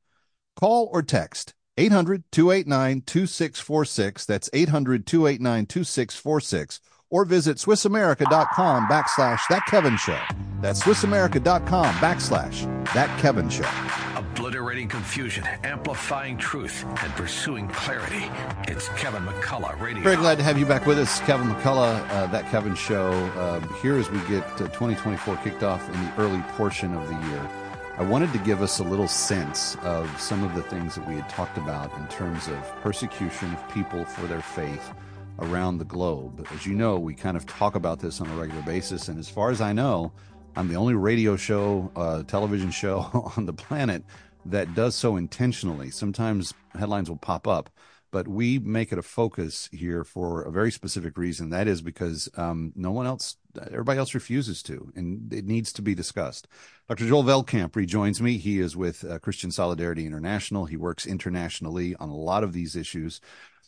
[0.56, 4.26] Call or text 800 289 2646.
[4.26, 6.80] That's 800 289 2646.
[7.12, 10.18] Or visit SwissAmerica.com backslash That Kevin Show.
[10.62, 13.70] That's SwissAmerica.com backslash That Kevin Show.
[14.16, 18.32] Obliterating confusion, amplifying truth, and pursuing clarity.
[18.72, 20.02] It's Kevin McCullough Radio.
[20.02, 23.12] Very glad to have you back with us, Kevin McCullough, uh, That Kevin Show.
[23.12, 27.28] Uh, here as we get uh, 2024 kicked off in the early portion of the
[27.28, 27.50] year.
[27.98, 31.16] I wanted to give us a little sense of some of the things that we
[31.16, 34.94] had talked about in terms of persecution of people for their faith
[35.42, 36.48] around the globe.
[36.54, 39.30] As you know, we kind of talk about this on a regular basis, and as
[39.30, 40.12] far as I know,
[40.56, 44.04] I'm the only radio show, uh, television show on the planet
[44.46, 45.92] that does so intentionally.
[45.92, 47.70] Sometimes headlines will pop up,
[48.12, 51.50] but we make it a focus here for a very specific reason.
[51.50, 53.38] That is because um, no one else,
[53.72, 56.48] everybody else refuses to, and it needs to be discussed.
[56.90, 57.08] Dr.
[57.08, 58.38] Joel Veldkamp rejoins me.
[58.38, 60.66] He is with uh, Christian Solidarity International.
[60.66, 63.22] He works internationally on a lot of these issues.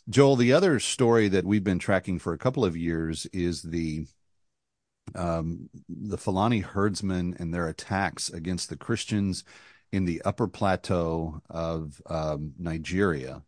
[0.10, 4.06] Joel, the other story that we've been tracking for a couple of years is the
[5.16, 9.44] um, the Fulani herdsmen and their attacks against the Christians
[9.92, 13.44] in the upper plateau of um, Nigeria.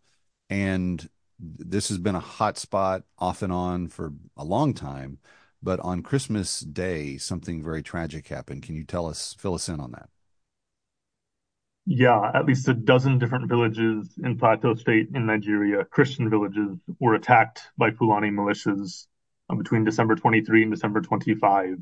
[0.49, 5.19] And this has been a hot spot off and on for a long time.
[5.63, 8.63] But on Christmas Day, something very tragic happened.
[8.63, 10.09] Can you tell us, fill us in on that?
[11.85, 17.13] Yeah, at least a dozen different villages in Plateau State in Nigeria, Christian villages, were
[17.13, 19.05] attacked by Fulani militias
[19.49, 21.77] uh, between December 23 and December 25.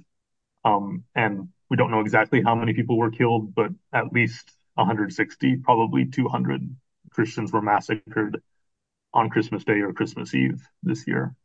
[0.66, 5.58] Um, and we don't know exactly how many people were killed, but at least 160,
[5.58, 6.76] probably 200
[7.12, 8.42] Christians were massacred
[9.14, 11.36] on Christmas Day or Christmas Eve this year.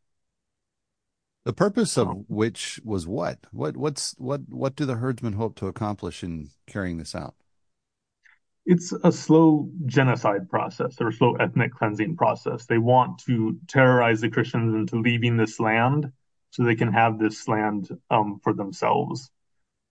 [1.45, 3.39] The purpose of um, which was what?
[3.51, 7.35] What what's what what do the herdsmen hope to accomplish in carrying this out?
[8.71, 12.67] It's a slow genocide process or a slow ethnic cleansing process.
[12.67, 16.11] They want to terrorize the Christians into leaving this land
[16.51, 19.31] so they can have this land um, for themselves.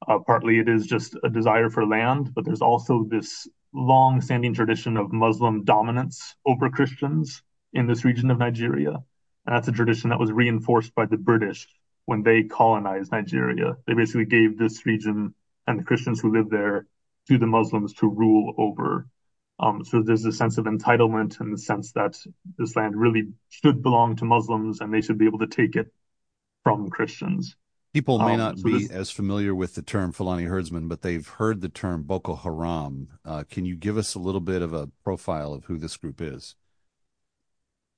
[0.06, 4.54] Uh, partly it is just a desire for land, but there's also this long standing
[4.54, 8.92] tradition of Muslim dominance over Christians in this region of Nigeria.
[8.92, 11.66] And that's a tradition that was reinforced by the British
[12.04, 13.76] when they colonized Nigeria.
[13.88, 15.34] They basically gave this region
[15.66, 16.86] and the Christians who live there
[17.28, 19.06] to the Muslims to rule over.
[19.60, 22.16] Um, so there's a sense of entitlement and the sense that
[22.56, 25.92] this land really should belong to Muslims and they should be able to take it
[26.64, 27.56] from Christians.
[27.92, 31.02] People may Um, not so be this- as familiar with the term Fulani herdsman, but
[31.02, 33.08] they've heard the term Boko Haram.
[33.24, 36.20] Uh, can you give us a little bit of a profile of who this group
[36.20, 36.54] is?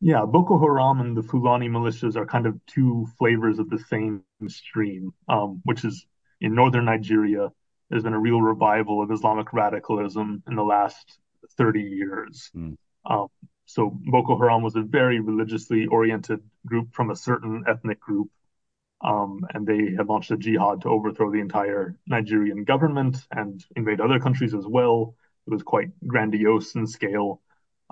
[0.00, 4.24] Yeah, Boko Haram and the Fulani militias are kind of two flavors of the same
[4.48, 6.06] stream, um, which is
[6.40, 7.52] in northern Nigeria.
[7.90, 11.18] There's been a real revival of Islamic radicalism in the last
[11.58, 12.50] 30 years.
[13.04, 13.26] Um,
[13.66, 18.28] so Boko Haram was a very religiously oriented group from a certain ethnic group,
[19.00, 24.00] um, and they had launched a jihad to overthrow the entire Nigerian government and invade
[24.00, 25.16] other countries as well.
[25.46, 27.42] It was quite grandiose in scale.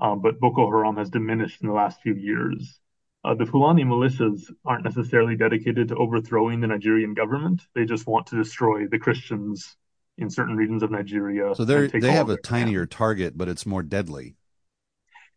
[0.01, 2.79] Um, but Boko Haram has diminished in the last few years.
[3.25, 7.63] Uh, the Fulani militias aren't necessarily dedicated to overthrowing the Nigerian government.
[7.75, 9.77] They just want to destroy the Christians
[10.19, 11.55] in certain regions of Nigeria.
[11.55, 14.35] So they they have a tinier target, but it's more deadly.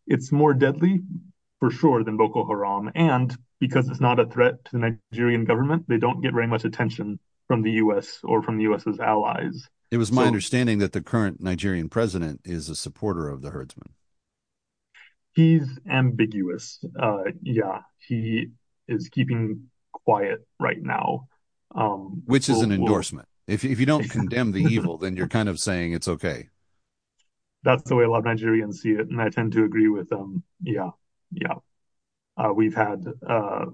[0.08, 1.00] it's more deadly
[1.60, 2.90] for sure than Boko Haram.
[2.96, 6.66] And because it's not a threat to the Nigerian government, they don't get very much
[6.66, 9.68] attention from the US or from the US's allies.
[9.92, 13.52] It was my So- understanding that the current Nigerian president is a supporter of the
[13.52, 13.90] herdsman.
[15.34, 16.84] He's ambiguous.
[17.00, 18.48] Uh, yeah, he
[18.88, 21.28] is keeping quiet right now.
[21.74, 23.28] Um, which is we'll- an endorsement.
[23.48, 26.50] If if you don't condemn the evil, then you're kind of saying it's okay.
[27.64, 30.10] that's the way a lot of Nigerians see it, and I tend to agree with
[30.10, 30.44] them.
[30.64, 30.92] Yeah,
[31.32, 31.56] yeah.
[32.38, 33.66] Uh, we've had uh,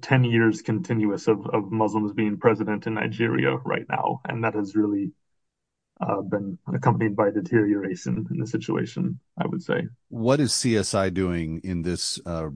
[0.00, 4.76] 10 years continuous of, of Muslims being president in Nigeria right now, and that has
[4.76, 5.12] really
[6.00, 9.88] uh, been accompanied by deterioration in the situation, I would say.
[10.08, 12.50] What is CSI doing in this uh,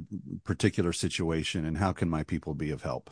[0.44, 3.10] particular situation, and how can my people be of help?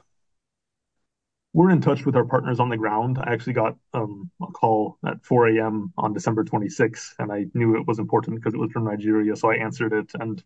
[1.54, 3.16] We're in touch with our partners on the ground.
[3.16, 5.92] I actually got um, a call at 4 a.m.
[5.96, 9.52] on December 26th, and I knew it was important because it was from Nigeria, so
[9.52, 10.10] I answered it.
[10.20, 10.42] And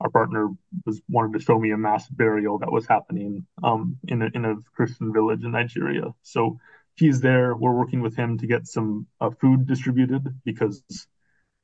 [0.00, 0.50] our partner
[0.84, 4.44] was wanted to show me a mass burial that was happening um, in a in
[4.44, 6.14] a Christian village in Nigeria.
[6.22, 6.60] So
[6.94, 7.56] he's there.
[7.56, 10.84] We're working with him to get some uh, food distributed because,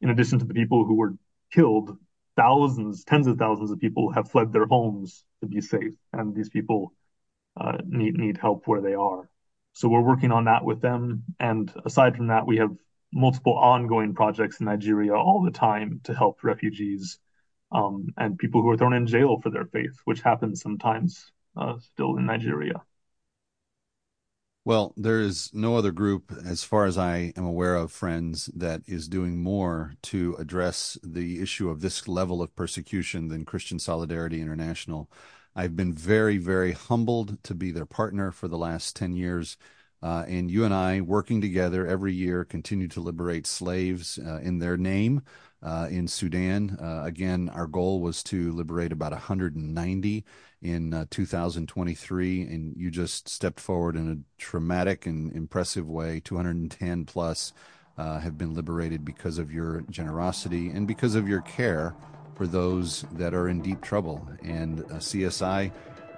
[0.01, 1.15] in addition to the people who were
[1.53, 1.97] killed,
[2.37, 6.49] thousands, tens of thousands of people have fled their homes to be safe, and these
[6.49, 6.93] people
[7.57, 9.29] uh, need need help where they are.
[9.75, 11.25] So we're working on that with them.
[11.41, 12.71] And aside from that, we have
[13.13, 17.19] multiple ongoing projects in Nigeria all the time to help refugees
[17.71, 21.79] um, and people who are thrown in jail for their faith, which happens sometimes uh,
[21.79, 22.83] still in Nigeria.
[24.65, 28.83] Well, there is no other group, as far as I am aware of, friends, that
[28.87, 34.41] is doing more to address the issue of this level of persecution than Christian Solidarity
[34.41, 35.11] International.
[35.55, 39.57] I've been very, very humbled to be their partner for the last 10 years.
[40.03, 44.59] Uh, and you and I, working together every year, continue to liberate slaves uh, in
[44.59, 45.23] their name
[45.63, 46.77] uh, in Sudan.
[46.83, 50.25] Uh, again, our goal was to liberate about 190
[50.61, 56.21] in uh, 2023, and you just stepped forward in a traumatic and impressive way.
[56.21, 57.53] 210 plus
[57.97, 61.95] uh, have been liberated because of your generosity and because of your care
[62.43, 64.27] for those that are in deep trouble.
[64.43, 65.71] And uh, CSI,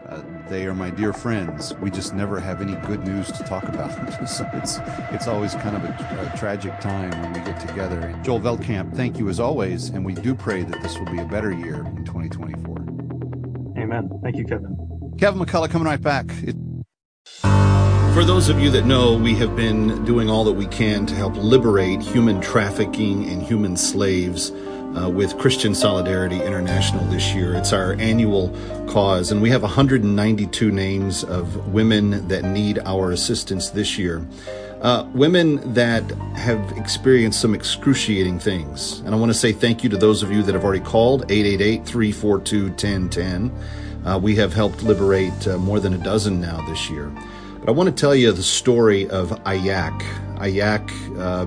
[0.08, 1.74] uh, they are my dear friends.
[1.82, 3.90] We just never have any good news to talk about.
[4.28, 4.78] so it's
[5.12, 8.00] it's always kind of a, a tragic time when we get together.
[8.00, 11.18] And Joel Veldkamp, thank you as always, and we do pray that this will be
[11.18, 13.82] a better year in 2024.
[13.82, 14.08] Amen.
[14.22, 14.78] Thank you, Kevin.
[15.18, 16.24] Kevin McCullough coming right back.
[16.42, 16.56] It-
[18.14, 21.14] For those of you that know, we have been doing all that we can to
[21.14, 24.52] help liberate human trafficking and human slaves
[24.96, 27.54] uh, with Christian Solidarity International this year.
[27.54, 28.48] It's our annual
[28.88, 34.26] cause, and we have 192 names of women that need our assistance this year.
[34.80, 36.02] Uh, women that
[36.36, 39.00] have experienced some excruciating things.
[39.00, 41.22] And I want to say thank you to those of you that have already called
[41.30, 43.52] 888 342 1010.
[44.04, 47.10] Uh, we have helped liberate uh, more than a dozen now this year.
[47.60, 49.98] But I want to tell you the story of Ayak.
[50.36, 51.46] Ayak uh,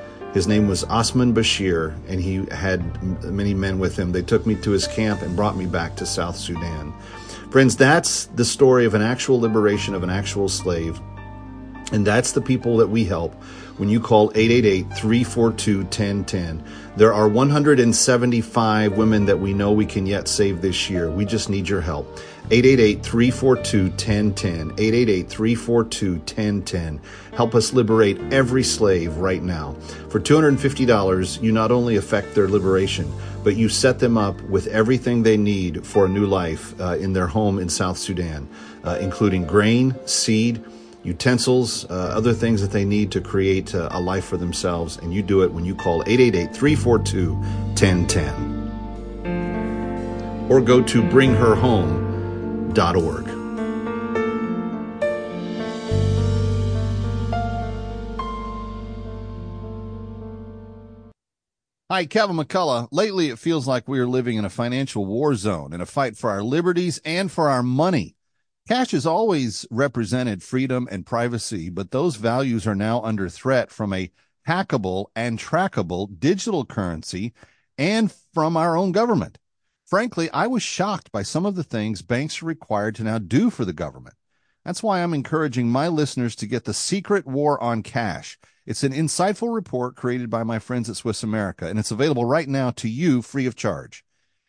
[0.33, 4.13] His name was Osman Bashir, and he had many men with him.
[4.13, 6.93] They took me to his camp and brought me back to South Sudan.
[7.49, 11.01] Friends, that's the story of an actual liberation of an actual slave.
[11.91, 13.33] And that's the people that we help
[13.75, 16.63] when you call 888 342 1010.
[16.95, 21.11] There are 175 women that we know we can yet save this year.
[21.11, 22.19] We just need your help.
[22.49, 24.71] 888 342 1010.
[24.71, 27.01] 888 342 1010.
[27.35, 29.73] Help us liberate every slave right now.
[30.09, 33.11] For $250, you not only affect their liberation,
[33.43, 37.13] but you set them up with everything they need for a new life uh, in
[37.13, 38.49] their home in South Sudan,
[38.83, 40.63] uh, including grain, seed,
[41.03, 44.97] utensils, uh, other things that they need to create uh, a life for themselves.
[44.97, 48.61] And you do it when you call 888 342 1010
[50.49, 51.01] or go to
[61.91, 62.87] Hi, Kevin McCullough.
[62.93, 66.15] Lately, it feels like we are living in a financial war zone in a fight
[66.15, 68.15] for our liberties and for our money.
[68.69, 73.91] Cash has always represented freedom and privacy, but those values are now under threat from
[73.91, 74.09] a
[74.47, 77.33] hackable and trackable digital currency
[77.77, 79.37] and from our own government.
[79.91, 83.49] Frankly, I was shocked by some of the things banks are required to now do
[83.49, 84.15] for the government.
[84.63, 88.39] That's why I'm encouraging my listeners to get The Secret War on Cash.
[88.65, 92.47] It's an insightful report created by my friends at Swiss America, and it's available right
[92.47, 94.05] now to you free of charge.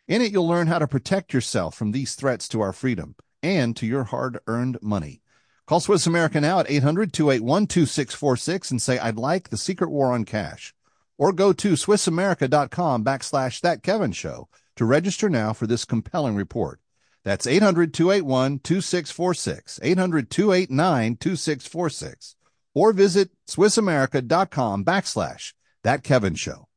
[0.07, 3.75] In it, you'll learn how to protect yourself from these threats to our freedom and
[3.75, 5.23] to your hard earned money.
[5.65, 10.13] Call Swiss America now at 800 281 2646 and say, I'd like the secret war
[10.13, 10.73] on cash.
[11.17, 16.79] Or go to SwissAmerica.com backslash that Kevin show to register now for this compelling report.
[17.23, 22.35] That's 800 281 2646, 800 289 2646,
[22.73, 25.53] or visit SwissAmerica.com backslash
[25.83, 26.67] that Kevin show.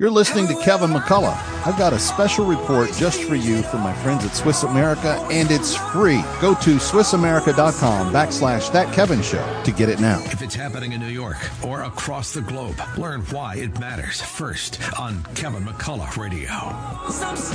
[0.00, 1.36] You're listening to Kevin McCullough.
[1.66, 5.50] I've got a special report just for you from my friends at Swiss America, and
[5.50, 6.22] it's free.
[6.40, 10.18] Go to SwissAmerica.com backslash that Kevin show to get it now.
[10.24, 14.80] If it's happening in New York or across the globe, learn why it matters first
[14.98, 16.48] on Kevin McCullough Radio.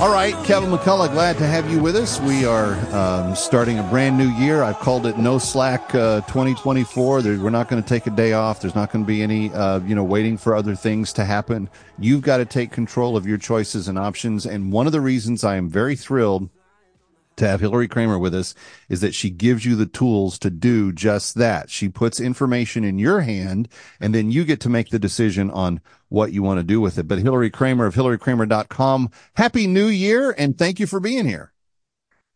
[0.00, 2.20] All right, Kevin McCullough, glad to have you with us.
[2.20, 4.62] We are um, starting a brand new year.
[4.62, 7.22] I've called it No Slack uh, 2024.
[7.22, 8.60] There, we're not going to take a day off.
[8.60, 11.68] There's not going to be any, uh, you know, waiting for other things to happen.
[11.98, 14.46] You've got to take control of your choices and options.
[14.46, 16.50] And one of the reasons I am very thrilled
[17.36, 18.54] to have Hilary Kramer with us
[18.88, 21.70] is that she gives you the tools to do just that.
[21.70, 23.68] She puts information in your hand
[24.00, 26.98] and then you get to make the decision on what you want to do with
[26.98, 27.06] it.
[27.06, 31.52] But Hilary Kramer of hilarykramer.com, happy new year and thank you for being here.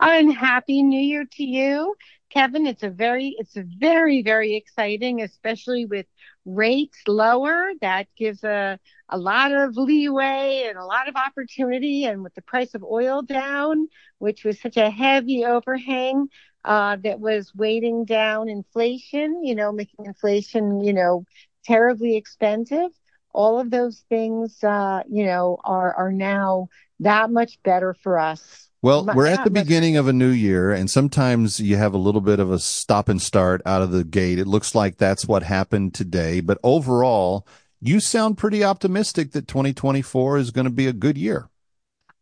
[0.00, 1.94] And happy new year to you.
[2.30, 6.06] Kevin, it's a very, it's a very, very exciting, especially with
[6.44, 7.72] rates lower.
[7.80, 8.78] That gives a,
[9.10, 12.04] a lot of leeway and a lot of opportunity.
[12.04, 13.88] And with the price of oil down,
[14.18, 16.28] which was such a heavy overhang,
[16.64, 21.24] uh, that was weighting down inflation, you know, making inflation, you know,
[21.64, 22.90] terribly expensive.
[23.32, 26.68] All of those things, uh, you know, are, are now
[27.00, 28.68] that much better for us.
[28.82, 32.22] Well, we're at the beginning of a new year, and sometimes you have a little
[32.22, 34.38] bit of a stop and start out of the gate.
[34.38, 36.40] It looks like that's what happened today.
[36.40, 37.46] But overall,
[37.80, 41.48] you sound pretty optimistic that 2024 is going to be a good year.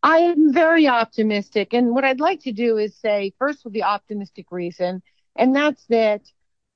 [0.02, 1.74] I am very optimistic.
[1.74, 5.02] And what I'd like to do is say, first, with the optimistic reason,
[5.34, 6.22] and that's that,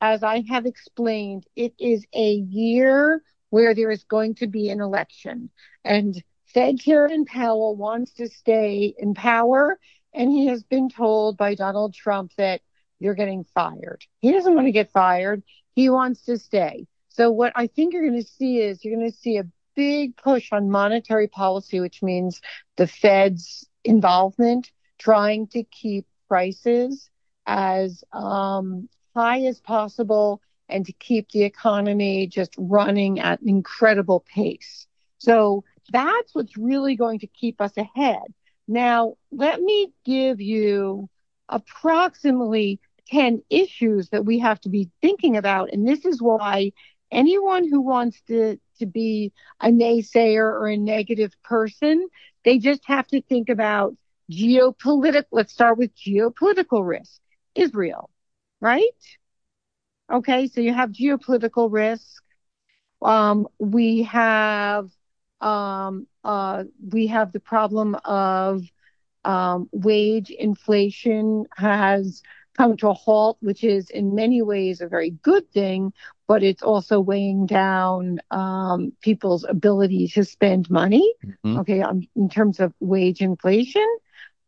[0.01, 4.81] as I have explained, it is a year where there is going to be an
[4.81, 5.51] election.
[5.85, 9.79] And Fed Chairman Powell wants to stay in power,
[10.13, 12.61] and he has been told by Donald Trump that
[12.99, 14.05] you're getting fired.
[14.21, 15.43] He doesn't want to get fired.
[15.75, 16.87] He wants to stay.
[17.15, 19.45] So what I think you're going to see is you're going to see a
[19.75, 22.41] big push on monetary policy, which means
[22.77, 27.11] the Fed's involvement trying to keep prices
[27.47, 34.21] as um, high as possible and to keep the economy just running at an incredible
[34.21, 34.87] pace.
[35.19, 38.23] So that's what's really going to keep us ahead.
[38.69, 41.09] Now, let me give you
[41.49, 45.71] approximately 10 issues that we have to be thinking about.
[45.73, 46.73] And this is why
[47.13, 52.09] anyone who wants to, to be a naysayer or a negative person,
[52.45, 53.97] they just have to think about
[54.31, 55.25] geopolitical.
[55.33, 57.21] Let's start with geopolitical risk.
[57.55, 58.11] Israel,
[58.61, 58.83] right?
[60.13, 62.23] Okay, so you have geopolitical risk.
[63.03, 64.91] Um, we have
[65.41, 68.63] um, uh, we have the problem of
[69.25, 72.23] um, wage inflation has
[72.57, 75.93] come to a halt, which is in many ways a very good thing,
[76.29, 81.15] but it's also weighing down um, people's ability to spend money.
[81.25, 81.59] Mm-hmm.
[81.61, 83.87] Okay, um, in terms of wage inflation,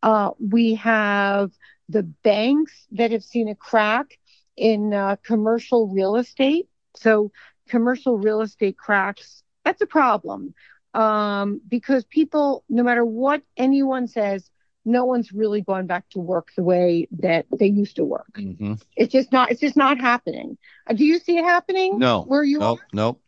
[0.03, 1.51] uh, we have
[1.89, 4.17] the banks that have seen a crack
[4.55, 6.67] in uh, commercial real estate.
[6.95, 7.31] So
[7.67, 10.53] commercial real estate cracks, that's a problem.
[10.93, 14.49] Um, because people, no matter what anyone says,
[14.85, 18.31] no one's really gone back to work the way that they used to work.
[18.37, 18.75] Mm-hmm.
[18.95, 20.57] It's just not, it's just not happening.
[20.87, 21.97] Uh, do you see it happening?
[21.97, 22.21] No.
[22.21, 22.87] Where you nope, are?
[22.93, 23.21] Nope.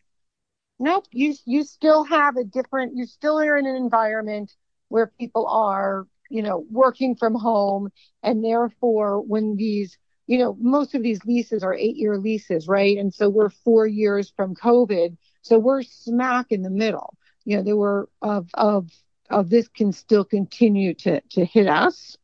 [0.79, 1.05] Nope.
[1.11, 4.53] You, you still have a different, you still are in an environment
[4.89, 7.89] where people are, you know, working from home.
[8.21, 9.97] And therefore, when these,
[10.27, 12.97] you know, most of these leases are eight year leases, right?
[12.97, 15.17] And so we're four years from COVID.
[15.41, 17.17] So we're smack in the middle.
[17.45, 18.91] You know, there were of, of
[19.29, 22.17] of this can still continue to, to hit us.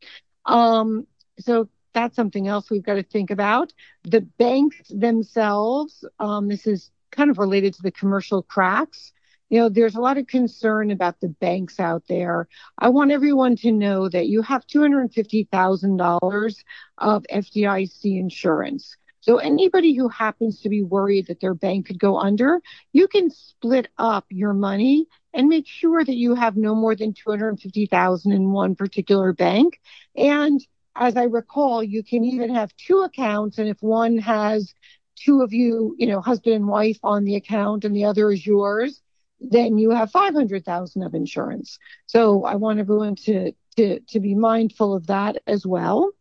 [0.46, 1.08] Um,
[1.40, 3.74] so that's something else we've got to think about.
[4.04, 9.14] The banks themselves, um, this is kind of related to the commercial cracks.
[9.50, 12.48] You know, there's a lot of concern about the banks out there.
[12.80, 16.56] I want everyone to know that you have $250,000
[16.98, 18.98] of FDIC insurance.
[19.24, 22.62] So anybody who happens to be worried that their bank could go under,
[22.92, 27.14] you can split up your money and make sure that you have no more than
[27.14, 29.80] 250,000 in one particular bank.
[30.18, 30.60] And
[30.98, 33.60] as I recall, you can even have two accounts.
[33.60, 34.74] And if one has
[35.16, 38.46] two of you, you know, husband and wife on the account and the other is
[38.46, 39.02] yours,
[39.40, 41.80] then you have 500,000 of insurance.
[42.08, 46.12] So I want everyone to, to, to be mindful of that as well.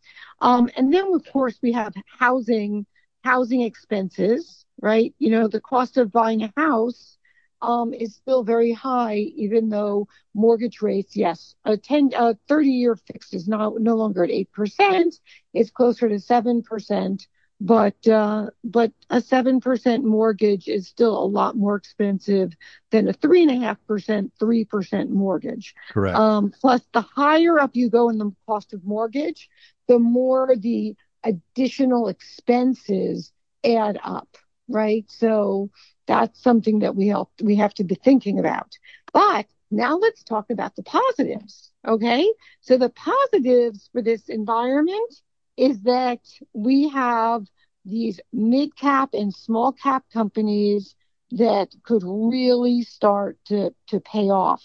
[0.40, 2.86] Um, and then of course we have housing
[3.22, 5.14] housing expenses, right?
[5.18, 7.18] You know, the cost of buying a house
[7.62, 12.96] um, is still very high, even though mortgage rates, yes, a 10, a 30 year
[12.96, 15.12] fixed is not, no longer at 8%.
[15.54, 17.26] It's closer to 7%.
[17.64, 22.52] But, uh, but a 7% mortgage is still a lot more expensive
[22.90, 25.72] than a three and a half percent, 3% mortgage.
[25.92, 26.18] Correct.
[26.18, 29.48] Um, plus the higher up you go in the cost of mortgage,
[29.86, 33.32] the more the additional expenses
[33.64, 34.36] add up,
[34.68, 35.04] right?
[35.08, 35.70] So
[36.06, 38.72] that's something that we help, we have to be thinking about.
[39.12, 41.70] But now let's talk about the positives.
[41.86, 42.30] Okay.
[42.60, 45.12] So the positives for this environment
[45.56, 46.20] is that
[46.52, 47.46] we have
[47.84, 50.94] these mid cap and small cap companies
[51.32, 54.62] that could really start to, to pay off,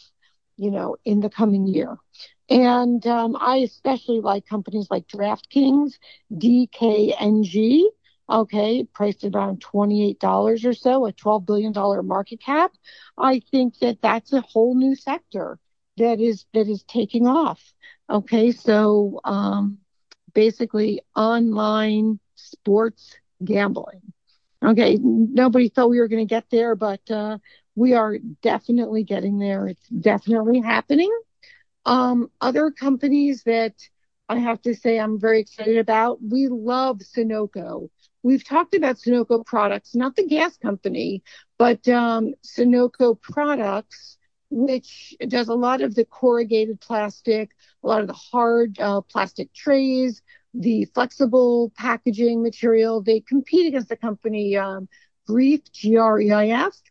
[0.57, 1.97] you know, in the coming year.
[2.49, 5.93] And um, I especially like companies like DraftKings,
[6.31, 7.83] DKNG,
[8.29, 11.73] okay, priced around $28 or so, a $12 billion
[12.07, 12.71] market cap.
[13.17, 15.59] I think that that's a whole new sector
[15.97, 17.73] that is, that is taking off.
[18.09, 18.51] Okay.
[18.51, 19.79] So, um,
[20.33, 24.01] basically online sports gambling.
[24.63, 24.97] Okay.
[25.01, 27.39] Nobody thought we were going to get there, but, uh,
[27.75, 29.67] we are definitely getting there.
[29.67, 31.11] It's definitely happening.
[31.87, 33.75] Um, other companies that
[34.29, 37.89] I have to say I'm very excited about, we love Sonoco.
[38.23, 41.23] We've talked about Sonoco products, not the gas company,
[41.57, 44.17] but um, Sonoco products,
[44.51, 47.51] which does a lot of the corrugated plastic,
[47.83, 50.21] a lot of the hard uh, plastic trays,
[50.53, 53.01] the flexible packaging material.
[53.01, 54.89] They compete against the company um,
[55.25, 56.81] Greif, G-R-E-I-F,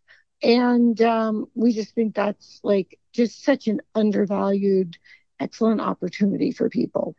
[0.42, 4.96] and um, we just think that's like just such an undervalued,
[5.40, 7.14] excellent opportunity for people.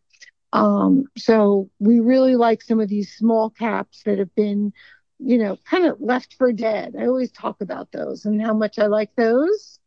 [0.54, 4.74] Um, so we really like some of these small caps that have been,
[5.20, 6.96] you know, kind of left for dead.
[6.98, 9.80] I always talk about those and how much I like those.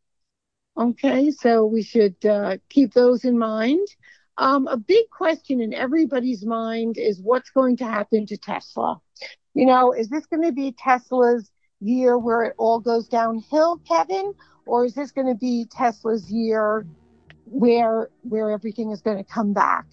[0.77, 3.87] Okay, so we should uh, keep those in mind.
[4.37, 9.01] Um, a big question in everybody's mind is what's going to happen to Tesla?
[9.55, 11.51] You know, is this going to be Tesla's
[11.81, 14.33] year where it all goes downhill, Kevin?
[14.71, 16.87] Or is this going to be Tesla's year
[17.47, 19.87] where where everything is going to come back?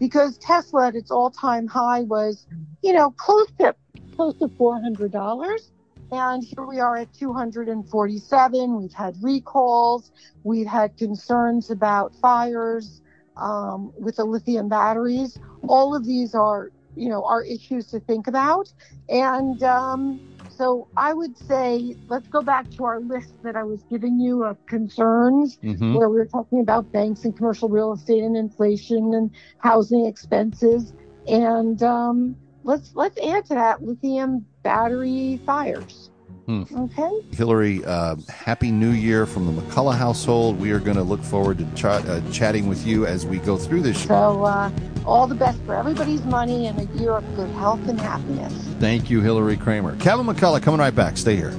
[0.00, 2.46] Because Tesla at its all-time high was,
[2.82, 3.74] you know, close to
[4.16, 5.72] close to four hundred dollars.
[6.12, 8.76] And here we are at 247.
[8.76, 10.12] We've had recalls.
[10.44, 13.02] We've had concerns about fires.
[13.36, 15.38] um, with the lithium batteries.
[15.68, 18.72] All of these are, you know, are issues to think about.
[19.08, 20.20] And um,
[20.56, 24.44] so I would say let's go back to our list that I was giving you
[24.44, 25.92] of concerns, Mhm.
[25.92, 30.92] where we were talking about banks and commercial real estate and inflation and housing expenses.
[31.26, 36.10] And um, let's let's add to that lithium battery fires.
[36.46, 36.62] Hmm.
[36.76, 37.20] Okay.
[37.32, 40.60] Hilary, uh, happy new year from the McCullough household.
[40.60, 43.56] We are going to look forward to ch- uh, chatting with you as we go
[43.56, 43.98] through this.
[43.98, 44.08] Show.
[44.08, 44.70] So uh,
[45.06, 48.52] all the best for everybody's money and a year of good health and happiness.
[48.78, 49.96] Thank you, Hilary Kramer.
[49.96, 51.16] Kevin McCullough coming right back.
[51.16, 51.54] Stay here.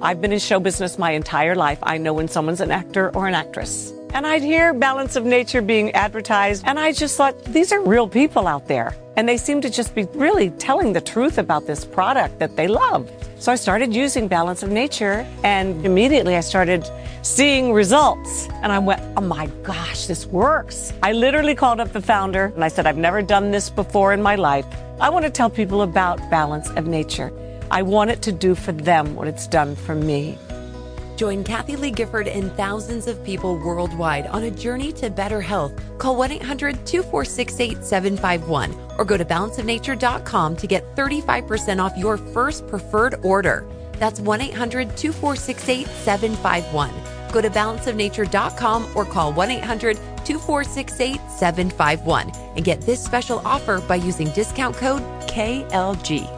[0.00, 1.78] I've been in show business my entire life.
[1.82, 3.92] I know when someone's an actor or an actress.
[4.14, 8.08] And I'd hear Balance of Nature being advertised, and I just thought, these are real
[8.08, 8.94] people out there.
[9.16, 12.68] And they seem to just be really telling the truth about this product that they
[12.68, 13.10] love.
[13.40, 16.88] So I started using Balance of Nature, and immediately I started
[17.22, 18.48] seeing results.
[18.62, 20.92] And I went, oh my gosh, this works.
[21.02, 24.22] I literally called up the founder and I said, I've never done this before in
[24.22, 24.64] my life.
[25.00, 27.32] I want to tell people about Balance of Nature.
[27.70, 30.38] I want it to do for them what it's done for me.
[31.16, 35.72] Join Kathie Lee Gifford and thousands of people worldwide on a journey to better health.
[35.98, 42.68] Call 1 800 246 8751 or go to balanceofnature.com to get 35% off your first
[42.68, 43.66] preferred order.
[43.94, 46.92] That's 1 800 246 8751.
[47.32, 53.96] Go to balanceofnature.com or call 1 800 246 8751 and get this special offer by
[53.96, 56.37] using discount code KLG.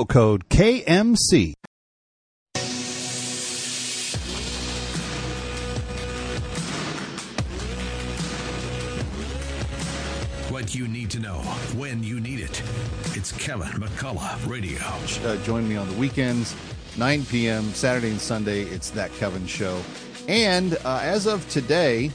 [0.05, 1.53] code KMC.
[10.49, 11.39] What you need to know
[11.75, 12.61] when you need it.
[13.15, 14.79] It's Kevin McCullough Radio.
[15.27, 16.55] Uh, join me on the weekends,
[16.97, 17.63] 9 p.m.
[17.73, 18.61] Saturday and Sunday.
[18.63, 19.81] It's that Kevin show.
[20.27, 22.11] And uh, as of today,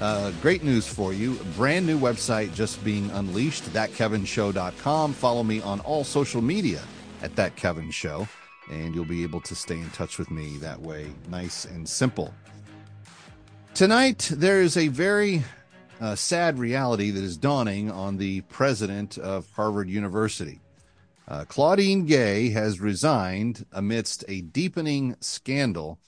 [0.00, 1.34] uh, great news for you.
[1.56, 5.12] Brand new website just being unleashed, thatkevinshow.com.
[5.12, 6.82] Follow me on all social media
[7.22, 8.28] at That Kevin Show,
[8.70, 11.06] and you'll be able to stay in touch with me that way.
[11.30, 12.34] Nice and simple.
[13.74, 15.42] Tonight, there is a very
[16.00, 20.60] uh, sad reality that is dawning on the president of Harvard University.
[21.28, 25.98] Uh, Claudine Gay has resigned amidst a deepening scandal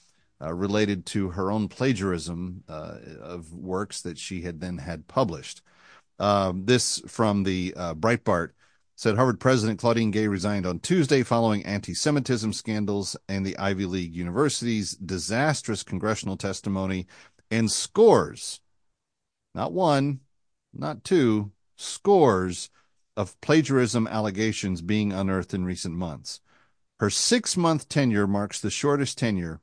[0.41, 5.61] uh, related to her own plagiarism uh, of works that she had then had published.
[6.19, 8.49] Um, this from the uh, Breitbart
[8.95, 13.85] said Harvard President Claudine Gay resigned on Tuesday following anti Semitism scandals and the Ivy
[13.85, 17.05] League university's disastrous congressional testimony
[17.51, 18.61] and scores,
[19.53, 20.21] not one,
[20.73, 22.69] not two, scores
[23.17, 26.39] of plagiarism allegations being unearthed in recent months.
[26.99, 29.59] Her six month tenure marks the shortest tenure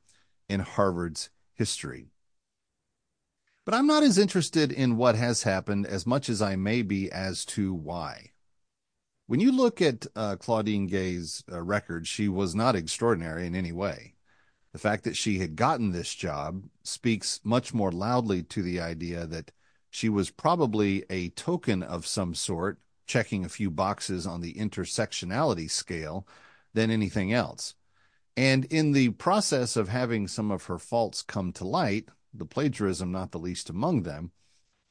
[0.47, 2.11] in Harvard's history.
[3.65, 7.11] But I'm not as interested in what has happened as much as I may be
[7.11, 8.32] as to why.
[9.25, 13.71] When you look at uh, Claudine Gay's uh, record, she was not extraordinary in any
[13.71, 14.15] way.
[14.73, 19.25] The fact that she had gotten this job speaks much more loudly to the idea
[19.27, 19.51] that
[19.89, 25.69] she was probably a token of some sort, checking a few boxes on the intersectionality
[25.69, 26.27] scale,
[26.73, 27.75] than anything else.
[28.35, 33.11] And in the process of having some of her faults come to light, the plagiarism
[33.11, 34.31] not the least among them,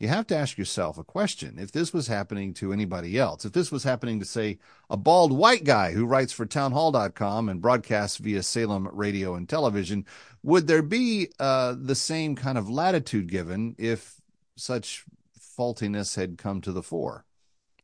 [0.03, 1.61] you have to ask yourself a question.
[1.61, 4.59] If this was happening to anybody else, if this was happening to, say,
[4.91, 10.05] a bald white guy who writes for townhall.com and broadcasts via Salem radio and television,
[10.43, 14.21] would there be uh, the same kind of latitude given if
[14.57, 15.05] such
[15.39, 17.25] faultiness had come to the fore?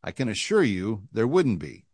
[0.03, 1.85] I can assure you there wouldn't be.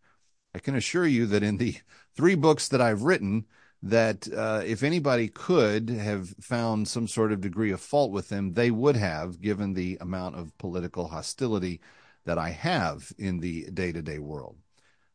[0.55, 1.77] I can assure you that in the
[2.17, 3.45] three books that I've written,
[3.85, 8.55] that uh, if anybody could have found some sort of degree of fault with them,
[8.55, 11.83] they would have, given the amount of political hostility
[12.25, 14.57] that I have in the day to day world.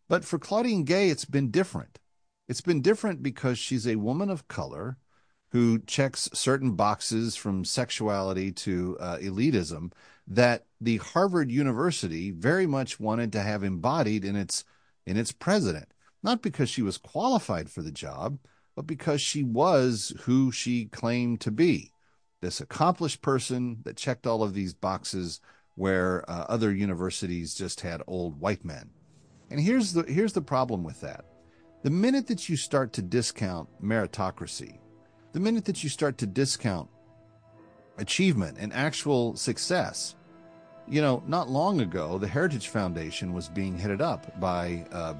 [0.08, 1.98] But for Claudine Gay, it's been different.
[2.48, 4.98] It's been different because she's a woman of color
[5.52, 9.92] who checks certain boxes from sexuality to uh, elitism
[10.28, 14.64] that the Harvard University very much wanted to have embodied in its
[15.08, 15.92] in its president.
[16.22, 18.38] Not because she was qualified for the job,
[18.80, 21.92] but because she was who she claimed to be
[22.40, 25.42] this accomplished person that checked all of these boxes
[25.76, 28.90] where uh, other universities just had old white men.
[29.50, 31.26] And here's the here's the problem with that.
[31.84, 34.80] The minute that you start to discount meritocracy,
[35.34, 36.88] the minute that you start to discount
[37.98, 40.16] achievement and actual success,
[40.88, 45.16] you know, not long ago, the Heritage Foundation was being headed up by uh,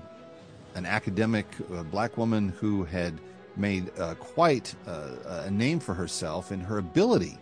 [0.76, 3.20] an academic uh, black woman who had
[3.58, 7.38] made uh, quite uh, a name for herself in her ability,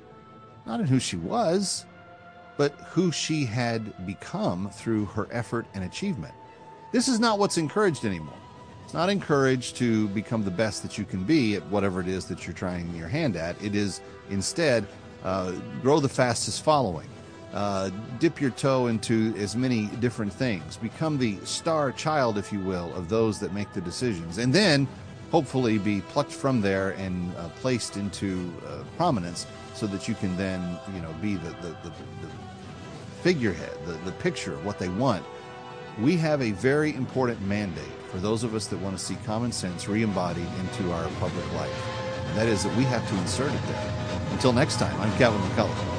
[0.65, 1.85] not in who she was,
[2.57, 6.33] but who she had become through her effort and achievement.
[6.91, 8.33] This is not what's encouraged anymore.
[8.83, 12.25] It's not encouraged to become the best that you can be at whatever it is
[12.25, 13.61] that you're trying your hand at.
[13.61, 14.87] It is instead
[15.23, 15.51] uh,
[15.81, 17.09] grow the fastest following.
[17.53, 17.89] Uh,
[18.19, 20.77] dip your toe into as many different things.
[20.77, 24.37] Become the star child, if you will, of those that make the decisions.
[24.37, 24.87] And then
[25.31, 30.35] hopefully be plucked from there and uh, placed into uh, prominence so that you can
[30.37, 31.89] then you know be the, the, the,
[32.21, 32.29] the
[33.21, 35.23] figurehead the, the picture of what they want.
[35.99, 39.51] We have a very important mandate for those of us that want to see common
[39.51, 41.87] sense re-embodied into our public life.
[42.27, 43.93] And that is that we have to insert it there.
[44.31, 45.96] Until next time i'm Kevin mccullough